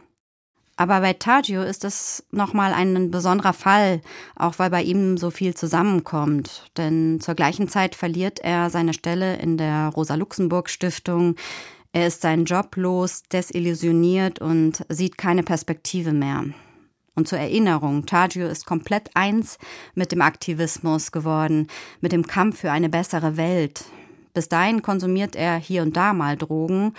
Aber 0.79 1.01
bei 1.01 1.13
Tagio 1.13 1.63
ist 1.63 1.83
es 1.83 2.23
nochmal 2.29 2.71
ein 2.71 3.09
besonderer 3.09 3.53
Fall, 3.53 4.01
auch 4.35 4.59
weil 4.59 4.69
bei 4.69 4.83
ihm 4.83 5.17
so 5.17 5.31
viel 5.31 5.55
zusammenkommt. 5.55 6.69
Denn 6.77 7.19
zur 7.19 7.33
gleichen 7.33 7.67
Zeit 7.67 7.95
verliert 7.95 8.39
er 8.39 8.69
seine 8.69 8.93
Stelle 8.93 9.37
in 9.37 9.57
der 9.57 9.89
Rosa-Luxemburg-Stiftung. 9.89 11.35
Er 11.93 12.07
ist 12.07 12.21
seinen 12.21 12.45
Job 12.45 12.75
los, 12.75 13.23
desillusioniert 13.23 14.39
und 14.39 14.85
sieht 14.87 15.17
keine 15.17 15.41
Perspektive 15.41 16.13
mehr. 16.13 16.45
Und 17.17 17.27
zur 17.27 17.39
Erinnerung, 17.39 18.05
Tagio 18.05 18.45
ist 18.45 18.67
komplett 18.67 19.09
eins 19.15 19.57
mit 19.95 20.11
dem 20.11 20.21
Aktivismus 20.21 21.11
geworden, 21.11 21.67
mit 21.99 22.11
dem 22.11 22.27
Kampf 22.27 22.59
für 22.59 22.71
eine 22.71 22.89
bessere 22.89 23.37
Welt. 23.37 23.85
Bis 24.35 24.49
dahin 24.49 24.83
konsumiert 24.83 25.35
er 25.35 25.55
hier 25.55 25.81
und 25.81 25.97
da 25.97 26.13
mal 26.13 26.37
Drogen. 26.37 26.93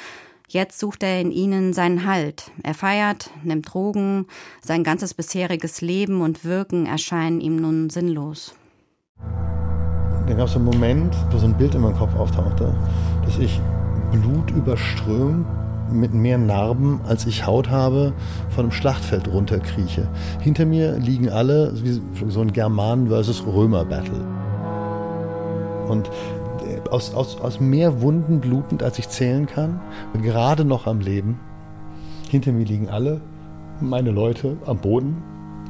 Jetzt 0.48 0.80
sucht 0.80 1.04
er 1.04 1.20
in 1.20 1.30
ihnen 1.30 1.72
seinen 1.72 2.04
Halt. 2.04 2.50
Er 2.64 2.74
feiert, 2.74 3.30
nimmt 3.44 3.72
Drogen, 3.72 4.26
sein 4.60 4.82
ganzes 4.82 5.14
bisheriges 5.14 5.82
Leben 5.82 6.20
und 6.20 6.44
Wirken 6.44 6.86
erscheinen 6.86 7.40
ihm 7.40 7.54
nun 7.54 7.88
sinnlos. 7.88 8.56
Da 10.26 10.34
gab 10.34 10.48
es 10.48 10.56
einen 10.56 10.64
Moment, 10.64 11.14
wo 11.30 11.38
so 11.38 11.46
ein 11.46 11.56
Bild 11.56 11.76
in 11.76 11.82
meinem 11.82 11.96
Kopf 11.96 12.16
auftauchte, 12.16 12.74
dass 13.24 13.38
ich 13.38 13.60
blutüberströmt 14.10 15.46
mit 15.92 16.14
mehr 16.14 16.38
Narben, 16.38 17.00
als 17.06 17.26
ich 17.26 17.46
Haut 17.46 17.70
habe, 17.70 18.12
von 18.50 18.64
einem 18.64 18.72
Schlachtfeld 18.72 19.28
runterkrieche. 19.28 20.08
Hinter 20.40 20.66
mir 20.66 20.98
liegen 20.98 21.28
alle 21.28 21.72
wie 21.82 22.00
so 22.28 22.40
ein 22.40 22.52
Germanen 22.52 23.08
versus 23.08 23.44
Römer 23.46 23.84
Battle. 23.84 24.20
Und 25.88 26.08
äh, 26.08 26.88
aus, 26.90 27.14
aus, 27.14 27.40
aus 27.40 27.60
mehr 27.60 28.00
Wunden 28.02 28.40
blutend, 28.40 28.82
als 28.82 28.98
ich 28.98 29.08
zählen 29.08 29.46
kann, 29.46 29.80
gerade 30.22 30.64
noch 30.64 30.86
am 30.86 31.00
Leben. 31.00 31.40
Hinter 32.28 32.52
mir 32.52 32.64
liegen 32.64 32.88
alle 32.88 33.20
meine 33.80 34.10
Leute 34.10 34.56
am 34.66 34.78
Boden. 34.78 35.22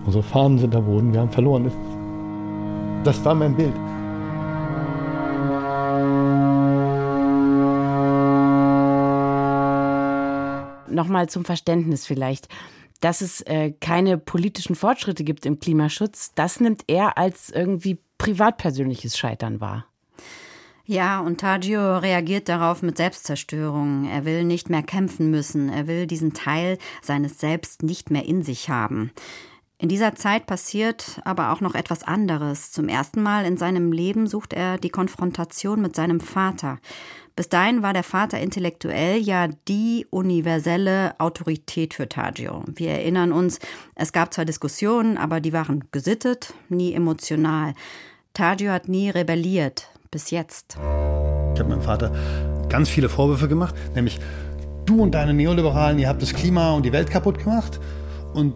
Unsere 0.04 0.22
Fahnen 0.22 0.58
sind 0.58 0.74
am 0.74 0.86
Boden, 0.86 1.12
wir 1.12 1.20
haben 1.20 1.30
verloren. 1.30 1.70
Das 3.04 3.24
war 3.24 3.34
mein 3.34 3.54
Bild. 3.54 3.74
Nochmal 10.98 11.28
zum 11.30 11.44
Verständnis 11.44 12.04
vielleicht. 12.04 12.48
Dass 13.00 13.20
es 13.20 13.40
äh, 13.42 13.72
keine 13.80 14.18
politischen 14.18 14.74
Fortschritte 14.74 15.24
gibt 15.24 15.46
im 15.46 15.60
Klimaschutz, 15.60 16.32
das 16.34 16.60
nimmt 16.60 16.82
er 16.88 17.16
als 17.16 17.48
irgendwie 17.48 17.98
privatpersönliches 18.18 19.16
Scheitern 19.16 19.60
wahr. 19.60 19.86
Ja, 20.84 21.20
und 21.20 21.38
Tagio 21.38 21.98
reagiert 21.98 22.48
darauf 22.48 22.82
mit 22.82 22.96
Selbstzerstörung. 22.96 24.08
Er 24.10 24.24
will 24.24 24.44
nicht 24.44 24.70
mehr 24.70 24.82
kämpfen 24.82 25.30
müssen. 25.30 25.68
Er 25.68 25.86
will 25.86 26.06
diesen 26.06 26.32
Teil 26.32 26.78
seines 27.02 27.38
Selbst 27.38 27.82
nicht 27.82 28.10
mehr 28.10 28.24
in 28.24 28.42
sich 28.42 28.70
haben. 28.70 29.12
In 29.76 29.88
dieser 29.90 30.16
Zeit 30.16 30.46
passiert 30.46 31.20
aber 31.24 31.52
auch 31.52 31.60
noch 31.60 31.74
etwas 31.74 32.02
anderes. 32.02 32.72
Zum 32.72 32.88
ersten 32.88 33.22
Mal 33.22 33.44
in 33.44 33.58
seinem 33.58 33.92
Leben 33.92 34.26
sucht 34.26 34.52
er 34.52 34.78
die 34.78 34.88
Konfrontation 34.88 35.82
mit 35.82 35.94
seinem 35.94 36.20
Vater. 36.20 36.78
Bis 37.38 37.48
dahin 37.48 37.84
war 37.84 37.92
der 37.92 38.02
Vater 38.02 38.40
intellektuell 38.40 39.16
ja 39.20 39.46
die 39.68 40.08
universelle 40.10 41.14
Autorität 41.20 41.94
für 41.94 42.08
Tagio. 42.08 42.64
Wir 42.66 42.90
erinnern 42.90 43.30
uns, 43.30 43.60
es 43.94 44.12
gab 44.12 44.34
zwar 44.34 44.44
Diskussionen, 44.44 45.16
aber 45.16 45.38
die 45.38 45.52
waren 45.52 45.84
gesittet, 45.92 46.52
nie 46.68 46.92
emotional. 46.94 47.74
Tagio 48.34 48.72
hat 48.72 48.88
nie 48.88 49.08
rebelliert, 49.10 49.88
bis 50.10 50.32
jetzt. 50.32 50.78
Ich 50.78 51.60
habe 51.60 51.68
meinem 51.68 51.82
Vater 51.82 52.12
ganz 52.68 52.88
viele 52.88 53.08
Vorwürfe 53.08 53.46
gemacht, 53.46 53.76
nämlich 53.94 54.18
du 54.84 55.00
und 55.00 55.14
deine 55.14 55.32
Neoliberalen, 55.32 56.00
ihr 56.00 56.08
habt 56.08 56.22
das 56.22 56.34
Klima 56.34 56.72
und 56.72 56.84
die 56.84 56.92
Welt 56.92 57.08
kaputt 57.08 57.38
gemacht 57.38 57.78
und 58.34 58.52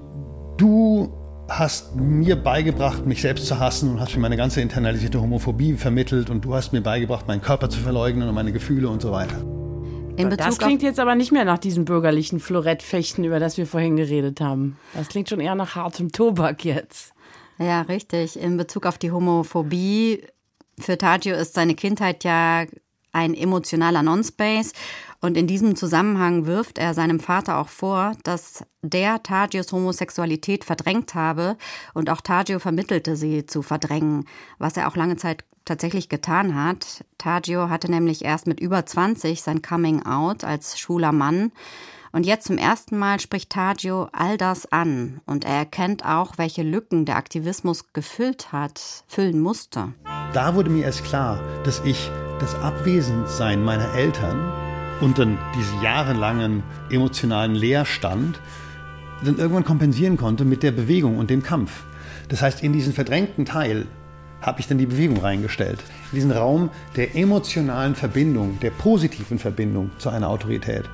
du 0.56 1.21
hast 1.58 1.96
mir 1.96 2.36
beigebracht, 2.36 3.06
mich 3.06 3.20
selbst 3.22 3.46
zu 3.46 3.58
hassen 3.58 3.90
und 3.90 4.00
hast 4.00 4.14
mir 4.14 4.20
meine 4.20 4.36
ganze 4.36 4.60
internalisierte 4.60 5.20
Homophobie 5.20 5.74
vermittelt 5.74 6.30
und 6.30 6.44
du 6.44 6.54
hast 6.54 6.72
mir 6.72 6.80
beigebracht, 6.80 7.28
meinen 7.28 7.42
Körper 7.42 7.68
zu 7.68 7.80
verleugnen 7.80 8.28
und 8.28 8.34
meine 8.34 8.52
Gefühle 8.52 8.88
und 8.88 9.02
so 9.02 9.12
weiter. 9.12 9.44
das 10.36 10.58
klingt 10.58 10.82
jetzt 10.82 10.98
aber 10.98 11.14
nicht 11.14 11.32
mehr 11.32 11.44
nach 11.44 11.58
diesem 11.58 11.84
bürgerlichen 11.84 12.40
Florettfechten, 12.40 13.24
über 13.24 13.40
das 13.40 13.58
wir 13.58 13.66
vorhin 13.66 13.96
geredet 13.96 14.40
haben. 14.40 14.78
Das 14.94 15.08
klingt 15.08 15.28
schon 15.28 15.40
eher 15.40 15.54
nach 15.54 15.74
hartem 15.74 16.12
Tobak 16.12 16.64
jetzt. 16.64 17.12
Ja, 17.58 17.82
richtig. 17.82 18.38
In 18.38 18.56
Bezug 18.56 18.86
auf 18.86 18.98
die 18.98 19.10
Homophobie, 19.12 20.24
für 20.78 20.96
Tagio 20.96 21.36
ist 21.36 21.54
seine 21.54 21.74
Kindheit 21.74 22.24
ja 22.24 22.64
ein 23.12 23.34
emotionaler 23.34 24.02
Non-Space 24.02 24.72
Und 25.22 25.36
in 25.36 25.46
diesem 25.46 25.76
Zusammenhang 25.76 26.46
wirft 26.46 26.78
er 26.78 26.94
seinem 26.94 27.20
Vater 27.20 27.58
auch 27.58 27.68
vor, 27.68 28.16
dass 28.24 28.64
der 28.82 29.22
Tagios 29.22 29.70
Homosexualität 29.70 30.64
verdrängt 30.64 31.14
habe 31.14 31.56
und 31.94 32.10
auch 32.10 32.20
Tagio 32.20 32.58
vermittelte 32.58 33.14
sie 33.14 33.46
zu 33.46 33.62
verdrängen, 33.62 34.26
was 34.58 34.76
er 34.76 34.88
auch 34.88 34.96
lange 34.96 35.16
Zeit 35.16 35.44
tatsächlich 35.64 36.08
getan 36.08 36.56
hat. 36.56 37.04
Tagio 37.18 37.70
hatte 37.70 37.88
nämlich 37.88 38.24
erst 38.24 38.48
mit 38.48 38.58
über 38.58 38.84
20 38.84 39.40
sein 39.42 39.62
Coming 39.62 40.04
Out 40.04 40.42
als 40.42 40.76
schwuler 40.80 41.12
Mann. 41.12 41.52
Und 42.10 42.26
jetzt 42.26 42.48
zum 42.48 42.58
ersten 42.58 42.98
Mal 42.98 43.20
spricht 43.20 43.50
Tagio 43.50 44.08
all 44.12 44.36
das 44.36 44.70
an 44.70 45.20
und 45.24 45.44
er 45.44 45.54
erkennt 45.54 46.04
auch, 46.04 46.36
welche 46.36 46.64
Lücken 46.64 47.04
der 47.04 47.16
Aktivismus 47.16 47.92
gefüllt 47.92 48.50
hat, 48.50 49.04
füllen 49.06 49.40
musste. 49.40 49.94
Da 50.34 50.56
wurde 50.56 50.68
mir 50.68 50.84
erst 50.84 51.04
klar, 51.04 51.38
dass 51.62 51.80
ich 51.84 52.10
das 52.40 52.56
Abwesendsein 52.56 53.64
meiner 53.64 53.94
Eltern 53.94 54.61
und 55.02 55.18
dann 55.18 55.36
diesen 55.58 55.82
jahrelangen 55.82 56.62
emotionalen 56.88 57.54
Leerstand 57.54 58.40
dann 59.24 59.36
irgendwann 59.38 59.64
kompensieren 59.64 60.16
konnte 60.16 60.44
mit 60.44 60.62
der 60.62 60.72
Bewegung 60.72 61.18
und 61.18 61.28
dem 61.28 61.42
Kampf. 61.42 61.84
Das 62.28 62.40
heißt, 62.40 62.62
in 62.62 62.72
diesen 62.72 62.92
verdrängten 62.92 63.44
Teil 63.44 63.86
habe 64.40 64.60
ich 64.60 64.66
dann 64.66 64.78
die 64.78 64.86
Bewegung 64.86 65.18
reingestellt. 65.18 65.78
In 66.10 66.16
diesen 66.16 66.30
Raum 66.32 66.70
der 66.96 67.14
emotionalen 67.14 67.94
Verbindung, 67.94 68.58
der 68.60 68.70
positiven 68.70 69.38
Verbindung 69.38 69.90
zu 69.98 70.08
einer 70.08 70.28
Autorität. 70.28 70.88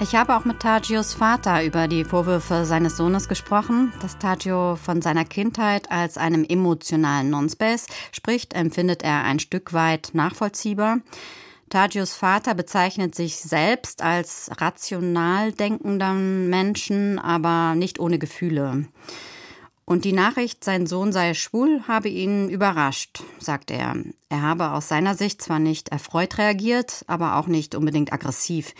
Ich 0.00 0.16
habe 0.16 0.34
auch 0.34 0.44
mit 0.44 0.58
Tagios 0.58 1.14
Vater 1.14 1.64
über 1.64 1.86
die 1.86 2.04
Vorwürfe 2.04 2.64
seines 2.64 2.96
Sohnes 2.96 3.28
gesprochen. 3.28 3.92
Dass 4.00 4.18
Tagio 4.18 4.76
von 4.76 5.02
seiner 5.02 5.24
Kindheit 5.24 5.90
als 5.92 6.18
einem 6.18 6.44
emotionalen 6.44 7.30
Nonspace 7.30 7.86
spricht, 8.10 8.54
empfindet 8.54 9.04
er 9.04 9.22
ein 9.22 9.38
Stück 9.38 9.72
weit 9.72 10.10
nachvollziehbar. 10.12 10.98
Tagios 11.70 12.14
Vater 12.14 12.54
bezeichnet 12.54 13.14
sich 13.14 13.36
selbst 13.36 14.02
als 14.02 14.50
rational 14.60 15.52
denkenden 15.52 16.48
Menschen, 16.48 17.18
aber 17.18 17.74
nicht 17.74 17.98
ohne 17.98 18.18
Gefühle. 18.18 18.86
Und 19.86 20.04
die 20.04 20.12
Nachricht, 20.12 20.64
sein 20.64 20.86
Sohn 20.86 21.12
sei 21.12 21.34
schwul, 21.34 21.82
habe 21.86 22.08
ihn 22.08 22.48
überrascht, 22.48 23.22
sagt 23.38 23.70
er. 23.70 23.94
Er 24.30 24.42
habe 24.42 24.70
aus 24.70 24.88
seiner 24.88 25.14
Sicht 25.14 25.42
zwar 25.42 25.58
nicht 25.58 25.90
erfreut 25.90 26.38
reagiert, 26.38 27.04
aber 27.06 27.36
auch 27.36 27.48
nicht 27.48 27.74
unbedingt 27.74 28.12
aggressiv. 28.12 28.74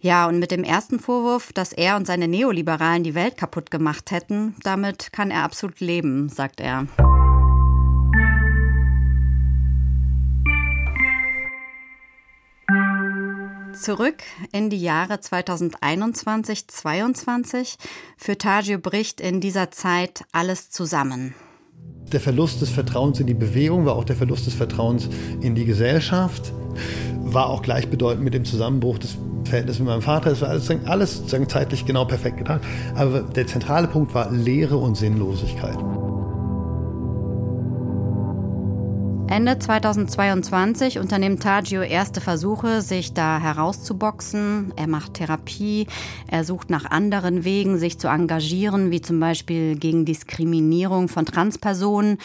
Ja, 0.00 0.26
und 0.26 0.38
mit 0.38 0.50
dem 0.50 0.64
ersten 0.64 0.98
Vorwurf, 0.98 1.52
dass 1.52 1.72
er 1.72 1.96
und 1.96 2.06
seine 2.06 2.26
Neoliberalen 2.26 3.04
die 3.04 3.14
Welt 3.14 3.36
kaputt 3.36 3.70
gemacht 3.70 4.10
hätten, 4.10 4.56
damit 4.62 5.12
kann 5.12 5.30
er 5.30 5.44
absolut 5.44 5.80
leben, 5.80 6.28
sagt 6.28 6.60
er. 6.60 6.86
Zurück 13.74 14.22
in 14.52 14.70
die 14.70 14.80
Jahre 14.80 15.20
2021, 15.20 16.68
2022. 16.68 17.76
Für 18.16 18.36
Tagio 18.36 18.78
bricht 18.78 19.20
in 19.20 19.40
dieser 19.40 19.70
Zeit 19.70 20.24
alles 20.32 20.70
zusammen. 20.70 21.34
Der 22.12 22.20
Verlust 22.20 22.60
des 22.60 22.70
Vertrauens 22.70 23.20
in 23.20 23.26
die 23.26 23.34
Bewegung 23.34 23.86
war 23.86 23.96
auch 23.96 24.04
der 24.04 24.16
Verlust 24.16 24.46
des 24.46 24.54
Vertrauens 24.54 25.08
in 25.40 25.54
die 25.54 25.64
Gesellschaft, 25.64 26.52
war 27.20 27.48
auch 27.48 27.62
gleichbedeutend 27.62 28.22
mit 28.22 28.34
dem 28.34 28.44
Zusammenbruch 28.44 28.98
des 28.98 29.16
Verhältnisses 29.44 29.80
mit 29.80 29.88
meinem 29.88 30.02
Vater. 30.02 30.30
Es 30.30 30.42
war 30.42 30.50
alles, 30.50 30.70
alles 30.84 31.26
zeitlich 31.26 31.86
genau 31.86 32.04
perfekt 32.04 32.36
getan. 32.36 32.60
Aber 32.94 33.22
der 33.22 33.46
zentrale 33.46 33.88
Punkt 33.88 34.14
war 34.14 34.30
Leere 34.30 34.76
und 34.76 34.96
Sinnlosigkeit. 34.96 35.78
Ende 39.32 39.58
2022 39.58 40.98
unternimmt 40.98 41.42
Tagio 41.42 41.80
erste 41.80 42.20
Versuche, 42.20 42.82
sich 42.82 43.14
da 43.14 43.38
herauszuboxen. 43.40 44.74
Er 44.76 44.86
macht 44.86 45.14
Therapie, 45.14 45.86
er 46.28 46.44
sucht 46.44 46.68
nach 46.68 46.84
anderen 46.84 47.42
Wegen, 47.42 47.78
sich 47.78 47.98
zu 47.98 48.08
engagieren, 48.08 48.90
wie 48.90 49.00
zum 49.00 49.20
Beispiel 49.20 49.76
gegen 49.76 50.04
Diskriminierung 50.04 51.08
von 51.08 51.24
Transpersonen. 51.24 52.18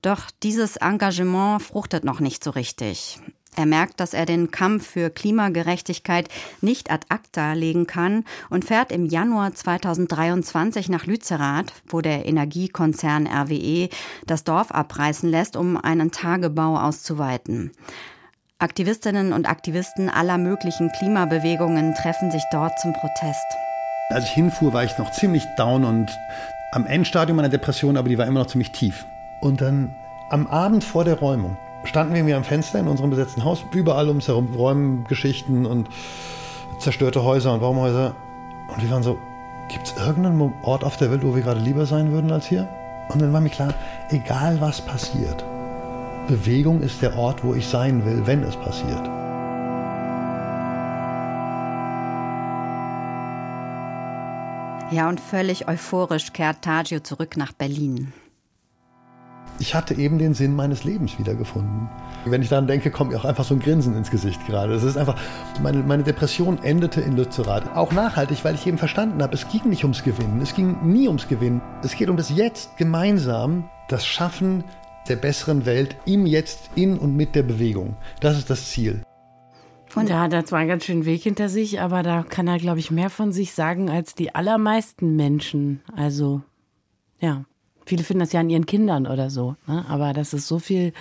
Doch 0.00 0.30
dieses 0.42 0.76
Engagement 0.76 1.60
fruchtet 1.60 2.04
noch 2.04 2.20
nicht 2.20 2.42
so 2.42 2.52
richtig. 2.52 3.20
Er 3.56 3.64
merkt, 3.64 4.00
dass 4.00 4.12
er 4.12 4.26
den 4.26 4.50
Kampf 4.50 4.86
für 4.86 5.08
Klimagerechtigkeit 5.08 6.28
nicht 6.60 6.90
ad 6.90 7.06
acta 7.08 7.54
legen 7.54 7.86
kann 7.86 8.24
und 8.50 8.66
fährt 8.66 8.92
im 8.92 9.06
Januar 9.06 9.54
2023 9.54 10.90
nach 10.90 11.06
Lützerath, 11.06 11.72
wo 11.88 12.02
der 12.02 12.26
Energiekonzern 12.26 13.26
RWE 13.26 13.88
das 14.26 14.44
Dorf 14.44 14.72
abreißen 14.72 15.30
lässt, 15.30 15.56
um 15.56 15.78
einen 15.78 16.10
Tagebau 16.10 16.76
auszuweiten. 16.76 17.70
Aktivistinnen 18.58 19.32
und 19.32 19.48
Aktivisten 19.48 20.10
aller 20.10 20.36
möglichen 20.36 20.92
Klimabewegungen 20.92 21.94
treffen 21.94 22.30
sich 22.30 22.42
dort 22.52 22.78
zum 22.80 22.92
Protest. 22.92 23.46
Als 24.10 24.24
ich 24.24 24.32
hinfuhr, 24.32 24.74
war 24.74 24.84
ich 24.84 24.98
noch 24.98 25.12
ziemlich 25.12 25.44
down 25.56 25.84
und 25.84 26.10
am 26.72 26.86
Endstadium 26.86 27.36
meiner 27.36 27.48
Depression, 27.48 27.96
aber 27.96 28.10
die 28.10 28.18
war 28.18 28.26
immer 28.26 28.40
noch 28.40 28.48
ziemlich 28.48 28.72
tief. 28.72 29.06
Und 29.40 29.62
dann 29.62 29.94
am 30.28 30.46
Abend 30.46 30.84
vor 30.84 31.04
der 31.04 31.18
Räumung 31.18 31.56
standen 31.86 32.14
wir 32.14 32.24
mir 32.24 32.36
am 32.36 32.44
Fenster 32.44 32.78
in 32.78 32.88
unserem 32.88 33.10
besetzten 33.10 33.44
Haus, 33.44 33.64
überall 33.72 34.08
ums 34.08 34.28
herum 34.28 34.48
Räumgeschichten 34.54 35.66
und 35.66 35.88
zerstörte 36.78 37.24
Häuser 37.24 37.54
und 37.54 37.60
Baumhäuser. 37.60 38.14
Und 38.68 38.82
wir 38.82 38.90
waren 38.90 39.02
so, 39.02 39.18
gibt 39.68 39.86
es 39.86 39.96
irgendeinen 39.96 40.52
Ort 40.62 40.84
auf 40.84 40.96
der 40.96 41.10
Welt, 41.10 41.24
wo 41.24 41.34
wir 41.34 41.42
gerade 41.42 41.60
lieber 41.60 41.86
sein 41.86 42.12
würden 42.12 42.30
als 42.32 42.46
hier? 42.46 42.68
Und 43.08 43.22
dann 43.22 43.32
war 43.32 43.40
mir 43.40 43.50
klar, 43.50 43.72
egal 44.10 44.60
was 44.60 44.80
passiert, 44.80 45.44
Bewegung 46.26 46.80
ist 46.80 47.02
der 47.02 47.16
Ort, 47.16 47.44
wo 47.44 47.54
ich 47.54 47.66
sein 47.66 48.04
will, 48.04 48.26
wenn 48.26 48.42
es 48.42 48.56
passiert. 48.56 49.08
Ja, 54.90 55.08
und 55.08 55.20
völlig 55.20 55.68
euphorisch 55.68 56.32
kehrt 56.32 56.62
Tagio 56.62 57.00
zurück 57.00 57.36
nach 57.36 57.52
Berlin 57.52 58.12
ich 59.58 59.74
hatte 59.74 59.94
eben 59.94 60.18
den 60.18 60.34
Sinn 60.34 60.54
meines 60.54 60.84
Lebens 60.84 61.18
wiedergefunden. 61.18 61.88
Wenn 62.24 62.42
ich 62.42 62.48
daran 62.48 62.66
denke, 62.66 62.90
kommt 62.90 63.12
mir 63.12 63.18
auch 63.18 63.24
einfach 63.24 63.44
so 63.44 63.54
ein 63.54 63.60
Grinsen 63.60 63.96
ins 63.96 64.10
Gesicht 64.10 64.44
gerade. 64.46 64.72
Das 64.72 64.82
ist 64.82 64.96
einfach, 64.96 65.16
meine, 65.62 65.78
meine 65.78 66.02
Depression 66.02 66.62
endete 66.62 67.00
in 67.00 67.16
Lützerath. 67.16 67.74
Auch 67.76 67.92
nachhaltig, 67.92 68.44
weil 68.44 68.54
ich 68.54 68.66
eben 68.66 68.78
verstanden 68.78 69.22
habe, 69.22 69.34
es 69.34 69.48
ging 69.48 69.68
nicht 69.68 69.84
ums 69.84 70.02
Gewinnen. 70.02 70.40
Es 70.42 70.54
ging 70.54 70.76
nie 70.84 71.08
ums 71.08 71.28
Gewinnen. 71.28 71.62
Es 71.82 71.96
geht 71.96 72.08
um 72.08 72.16
das 72.16 72.30
Jetzt 72.30 72.76
gemeinsam, 72.76 73.68
das 73.88 74.06
Schaffen 74.06 74.64
der 75.08 75.16
besseren 75.16 75.66
Welt 75.66 75.96
im 76.04 76.26
Jetzt, 76.26 76.70
in 76.74 76.98
und 76.98 77.16
mit 77.16 77.34
der 77.34 77.42
Bewegung. 77.44 77.96
Das 78.20 78.36
ist 78.36 78.50
das 78.50 78.70
Ziel. 78.70 79.02
Und 79.94 80.12
hat 80.12 80.32
da 80.32 80.44
zwar 80.44 80.58
einen 80.58 80.68
ganz 80.68 80.84
schönen 80.84 81.06
Weg 81.06 81.22
hinter 81.22 81.48
sich, 81.48 81.80
aber 81.80 82.02
da 82.02 82.22
kann 82.22 82.48
er, 82.48 82.58
glaube 82.58 82.80
ich, 82.80 82.90
mehr 82.90 83.08
von 83.08 83.32
sich 83.32 83.54
sagen 83.54 83.88
als 83.88 84.14
die 84.14 84.34
allermeisten 84.34 85.16
Menschen. 85.16 85.80
Also, 85.96 86.42
ja. 87.18 87.44
Viele 87.86 88.02
finden 88.02 88.20
das 88.20 88.32
ja 88.32 88.40
an 88.40 88.50
ihren 88.50 88.66
Kindern 88.66 89.06
oder 89.06 89.30
so. 89.30 89.56
Ne? 89.66 89.84
Aber 89.88 90.12
dass 90.12 90.32
es 90.32 90.46
so 90.46 90.58
viel 90.58 90.92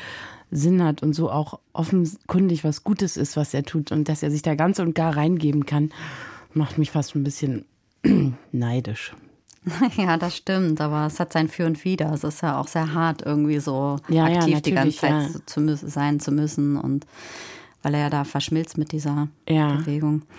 Sinn 0.52 0.84
hat 0.84 1.04
und 1.04 1.14
so 1.14 1.32
auch 1.32 1.60
offenkundig 1.74 2.64
was 2.64 2.84
Gutes 2.84 3.18
ist, 3.18 3.36
was 3.36 3.54
er 3.54 3.64
tut 3.64 3.92
und 3.92 4.08
dass 4.08 4.24
er 4.24 4.32
sich 4.32 4.44
da 4.44 4.56
ganz 4.56 4.80
und 4.80 4.94
gar 4.94 5.18
reingeben 5.18 5.66
kann, 5.66 5.92
macht 6.54 6.78
mich 6.78 6.92
fast 6.92 7.16
ein 7.16 7.24
bisschen 7.24 7.66
neidisch. 8.52 9.14
Ja, 9.98 10.18
das 10.18 10.38
stimmt, 10.38 10.80
aber 10.80 11.08
es 11.08 11.20
hat 11.20 11.34
sein 11.34 11.48
Für 11.48 11.66
und 11.66 11.84
Wider. 11.84 12.14
Es 12.14 12.24
ist 12.24 12.44
ja 12.44 12.60
auch 12.60 12.68
sehr 12.68 12.94
hart, 12.94 13.24
irgendwie 13.24 13.58
so 13.60 13.98
ja, 14.10 14.26
aktiv 14.26 14.54
ja, 14.54 14.60
die 14.62 14.72
ganze 14.72 14.98
Zeit 14.98 15.30
ja. 15.34 15.40
zu, 15.48 15.76
sein 15.76 16.20
zu 16.20 16.32
müssen 16.32 16.78
und 16.78 17.08
weil 17.82 17.96
er 17.96 18.02
ja 18.02 18.10
da 18.12 18.24
verschmilzt 18.24 18.78
mit 18.78 18.92
dieser 18.92 19.28
Bewegung. 19.48 20.22
Ja, 20.22 20.36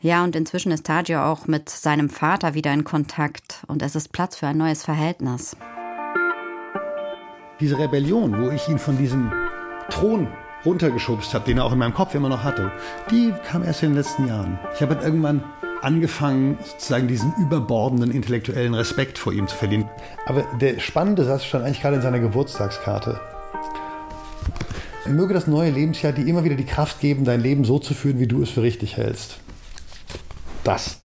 und 0.00 0.36
inzwischen 0.36 0.70
ist 0.70 0.86
Tagio 0.86 1.24
auch 1.24 1.48
mit 1.48 1.68
seinem 1.68 2.08
Vater 2.08 2.54
wieder 2.54 2.72
in 2.72 2.84
Kontakt 2.84 3.64
und 3.66 3.82
es 3.82 3.96
ist 3.96 4.12
Platz 4.12 4.36
für 4.36 4.46
ein 4.46 4.56
neues 4.56 4.84
Verhältnis. 4.84 5.56
Diese 7.60 7.78
Rebellion, 7.78 8.40
wo 8.40 8.50
ich 8.50 8.68
ihn 8.68 8.78
von 8.78 8.96
diesem 8.96 9.32
Thron 9.90 10.28
runtergeschubst 10.64 11.34
habe, 11.34 11.44
den 11.44 11.58
er 11.58 11.64
auch 11.64 11.72
in 11.72 11.78
meinem 11.78 11.94
Kopf 11.94 12.14
immer 12.14 12.28
noch 12.28 12.44
hatte, 12.44 12.70
die 13.10 13.34
kam 13.44 13.64
erst 13.64 13.82
in 13.82 13.90
den 13.90 13.96
letzten 13.96 14.28
Jahren. 14.28 14.58
Ich 14.74 14.82
habe 14.82 14.94
irgendwann 15.02 15.42
angefangen, 15.82 16.58
sozusagen 16.64 17.08
diesen 17.08 17.34
überbordenden 17.34 18.12
intellektuellen 18.12 18.74
Respekt 18.74 19.18
vor 19.18 19.32
ihm 19.32 19.48
zu 19.48 19.56
verlieren. 19.56 19.88
Aber 20.26 20.44
der 20.60 20.78
spannende 20.78 21.24
Satz 21.24 21.44
stand 21.44 21.64
eigentlich 21.64 21.82
gerade 21.82 21.96
in 21.96 22.02
seiner 22.02 22.20
Geburtstagskarte. 22.20 23.20
Möge 25.06 25.34
das 25.34 25.46
neue 25.46 25.70
Lebensjahr 25.70 26.12
dir 26.12 26.26
immer 26.26 26.44
wieder 26.44 26.56
die 26.56 26.66
Kraft 26.66 27.00
geben, 27.00 27.24
dein 27.24 27.40
Leben 27.40 27.64
so 27.64 27.78
zu 27.78 27.94
führen, 27.94 28.20
wie 28.20 28.26
du 28.26 28.42
es 28.42 28.50
für 28.50 28.62
richtig 28.62 28.96
hältst 28.96 29.40
das. 30.68 31.02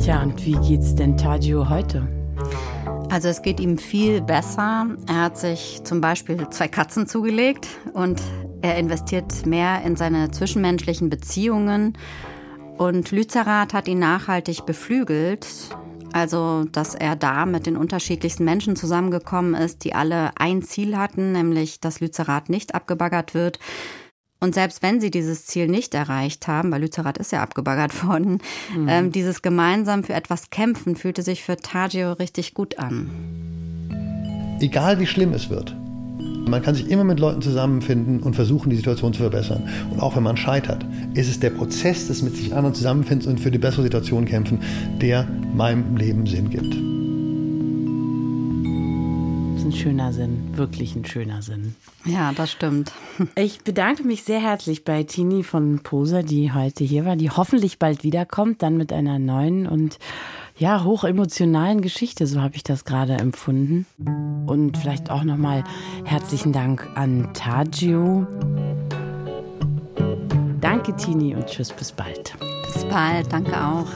Tja, 0.00 0.22
und 0.22 0.44
wie 0.44 0.56
geht's 0.66 0.94
denn 0.94 1.16
Tagio 1.16 1.68
heute? 1.68 2.06
Also 3.10 3.28
es 3.28 3.42
geht 3.42 3.58
ihm 3.58 3.78
viel 3.78 4.20
besser. 4.20 4.86
Er 5.08 5.22
hat 5.22 5.38
sich 5.38 5.82
zum 5.84 6.00
Beispiel 6.00 6.48
zwei 6.50 6.68
Katzen 6.68 7.06
zugelegt 7.06 7.66
und 7.92 8.20
er 8.62 8.76
investiert 8.76 9.46
mehr 9.46 9.82
in 9.82 9.96
seine 9.96 10.30
zwischenmenschlichen 10.30 11.10
Beziehungen. 11.10 11.98
Und 12.78 13.10
Lützerath 13.10 13.74
hat 13.74 13.88
ihn 13.88 13.98
nachhaltig 13.98 14.66
beflügelt. 14.66 15.46
Also, 16.14 16.64
dass 16.70 16.94
er 16.94 17.16
da 17.16 17.44
mit 17.44 17.66
den 17.66 17.76
unterschiedlichsten 17.76 18.44
Menschen 18.44 18.76
zusammengekommen 18.76 19.54
ist, 19.54 19.82
die 19.82 19.96
alle 19.96 20.30
ein 20.36 20.62
Ziel 20.62 20.96
hatten, 20.96 21.32
nämlich 21.32 21.80
dass 21.80 21.98
Lützerath 21.98 22.48
nicht 22.48 22.76
abgebaggert 22.76 23.34
wird. 23.34 23.58
Und 24.38 24.54
selbst 24.54 24.80
wenn 24.80 25.00
sie 25.00 25.10
dieses 25.10 25.44
Ziel 25.44 25.66
nicht 25.66 25.92
erreicht 25.92 26.46
haben, 26.46 26.70
weil 26.70 26.82
Lützerath 26.82 27.18
ist 27.18 27.32
ja 27.32 27.42
abgebaggert 27.42 28.04
worden, 28.06 28.38
mhm. 28.76 28.88
ähm, 28.88 29.10
dieses 29.10 29.42
gemeinsam 29.42 30.04
für 30.04 30.14
etwas 30.14 30.50
kämpfen 30.50 30.94
fühlte 30.94 31.22
sich 31.22 31.42
für 31.42 31.56
Tagio 31.56 32.12
richtig 32.12 32.54
gut 32.54 32.78
an. 32.78 33.10
Egal 34.60 35.00
wie 35.00 35.08
schlimm 35.08 35.32
es 35.32 35.50
wird, 35.50 35.74
man 36.46 36.62
kann 36.62 36.74
sich 36.74 36.90
immer 36.90 37.04
mit 37.04 37.20
Leuten 37.20 37.42
zusammenfinden 37.42 38.20
und 38.22 38.34
versuchen, 38.34 38.70
die 38.70 38.76
Situation 38.76 39.12
zu 39.12 39.20
verbessern. 39.22 39.68
Und 39.90 40.00
auch 40.00 40.16
wenn 40.16 40.22
man 40.22 40.36
scheitert, 40.36 40.84
ist 41.14 41.28
es 41.28 41.40
der 41.40 41.50
Prozess 41.50 42.06
des 42.08 42.22
mit 42.22 42.36
sich 42.36 42.54
anderen 42.54 42.74
Zusammenfindens 42.74 43.26
und 43.26 43.40
für 43.40 43.50
die 43.50 43.58
bessere 43.58 43.82
Situation 43.82 44.24
kämpfen, 44.24 44.60
der 45.00 45.26
meinem 45.54 45.96
Leben 45.96 46.26
Sinn 46.26 46.50
gibt. 46.50 46.74
Das 49.54 49.62
ist 49.62 49.66
ein 49.66 49.72
schöner 49.72 50.12
Sinn, 50.12 50.50
wirklich 50.54 50.94
ein 50.94 51.04
schöner 51.04 51.40
Sinn. 51.40 51.74
Ja, 52.04 52.32
das 52.32 52.50
stimmt. 52.50 52.92
Ich 53.36 53.60
bedanke 53.62 54.04
mich 54.04 54.24
sehr 54.24 54.40
herzlich 54.40 54.84
bei 54.84 55.04
Tini 55.04 55.42
von 55.42 55.80
Poser, 55.80 56.22
die 56.22 56.52
heute 56.52 56.84
hier 56.84 57.04
war, 57.04 57.16
die 57.16 57.30
hoffentlich 57.30 57.78
bald 57.78 58.04
wiederkommt, 58.04 58.62
dann 58.62 58.76
mit 58.76 58.92
einer 58.92 59.18
neuen 59.18 59.66
und 59.66 59.98
ja, 60.56 60.84
hochemotionalen 60.84 61.80
Geschichte, 61.80 62.26
so 62.26 62.40
habe 62.40 62.56
ich 62.56 62.62
das 62.62 62.84
gerade 62.84 63.14
empfunden. 63.14 63.86
Und 64.46 64.78
vielleicht 64.78 65.10
auch 65.10 65.24
nochmal 65.24 65.64
herzlichen 66.04 66.52
Dank 66.52 66.88
an 66.94 67.30
Tagio. 67.34 68.26
Danke, 70.60 70.94
Tini, 70.96 71.34
und 71.34 71.46
tschüss, 71.46 71.72
bis 71.72 71.92
bald. 71.92 72.34
Bis 72.64 72.84
bald, 72.84 73.32
danke 73.32 73.52
auch. 73.52 73.86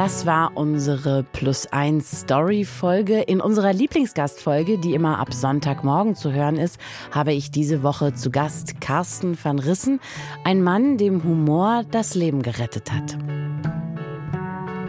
Das 0.09 0.25
war 0.25 0.53
unsere 0.55 1.23
Plus 1.23 1.66
1 1.66 2.23
Story 2.23 2.64
Folge. 2.64 3.21
In 3.21 3.42
unserer 3.42 3.75
Lieblingsgastfolge, 3.75 4.79
die 4.79 4.94
immer 4.94 5.18
ab 5.18 5.35
Sonntagmorgen 5.35 6.14
zu 6.14 6.33
hören 6.33 6.57
ist, 6.57 6.81
habe 7.11 7.35
ich 7.35 7.51
diese 7.51 7.83
Woche 7.83 8.14
zu 8.14 8.31
Gast 8.31 8.81
Carsten 8.81 9.37
van 9.40 9.59
Rissen, 9.59 10.01
ein 10.44 10.62
Mann, 10.62 10.97
dem 10.97 11.25
Humor 11.25 11.85
das 11.90 12.14
Leben 12.14 12.40
gerettet 12.40 12.90
hat. 12.90 13.18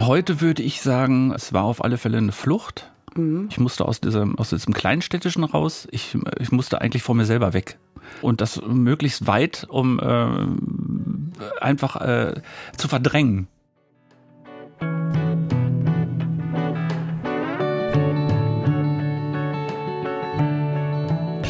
Heute 0.00 0.40
würde 0.40 0.62
ich 0.62 0.80
sagen, 0.80 1.34
es 1.34 1.52
war 1.52 1.64
auf 1.64 1.84
alle 1.84 1.98
Fälle 1.98 2.16
eine 2.16 2.32
Flucht. 2.32 2.90
Mhm. 3.14 3.48
Ich 3.50 3.60
musste 3.60 3.84
aus 3.84 4.00
diesem, 4.00 4.38
aus 4.38 4.48
diesem 4.48 4.72
Kleinstädtischen 4.72 5.44
raus. 5.44 5.86
Ich, 5.90 6.16
ich 6.38 6.50
musste 6.50 6.80
eigentlich 6.80 7.02
vor 7.02 7.14
mir 7.14 7.26
selber 7.26 7.52
weg. 7.52 7.78
Und 8.22 8.40
das 8.40 8.62
möglichst 8.66 9.26
weit, 9.26 9.66
um 9.68 10.00
äh, 10.00 11.60
einfach 11.62 11.96
äh, 11.96 12.40
zu 12.78 12.88
verdrängen. 12.88 13.48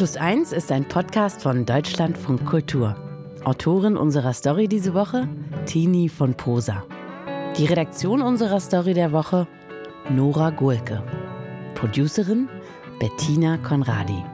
Plus 0.01 0.17
1 0.17 0.53
ist 0.53 0.73
ein 0.73 0.89
Podcast 0.89 1.43
von 1.43 1.67
Deutschlandfunk 1.67 2.47
Kultur. 2.47 2.97
Autorin 3.45 3.99
unserer 3.99 4.33
Story 4.33 4.67
diese 4.67 4.95
Woche, 4.95 5.29
Tini 5.67 6.09
von 6.09 6.33
Posa. 6.33 6.85
Die 7.59 7.67
Redaktion 7.67 8.23
unserer 8.23 8.61
Story 8.61 8.95
der 8.95 9.13
Woche, 9.13 9.47
Nora 10.09 10.49
Gulke. 10.49 11.03
Producerin, 11.75 12.49
Bettina 12.99 13.59
Konradi. 13.59 14.25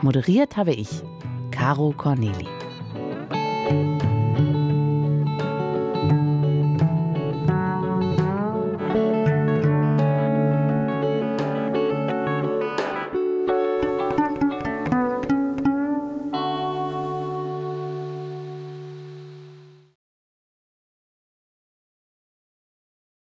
Moderiert 0.00 0.56
habe 0.56 0.72
ich, 0.72 1.02
Caro 1.50 1.92
Corneli. 1.94 2.48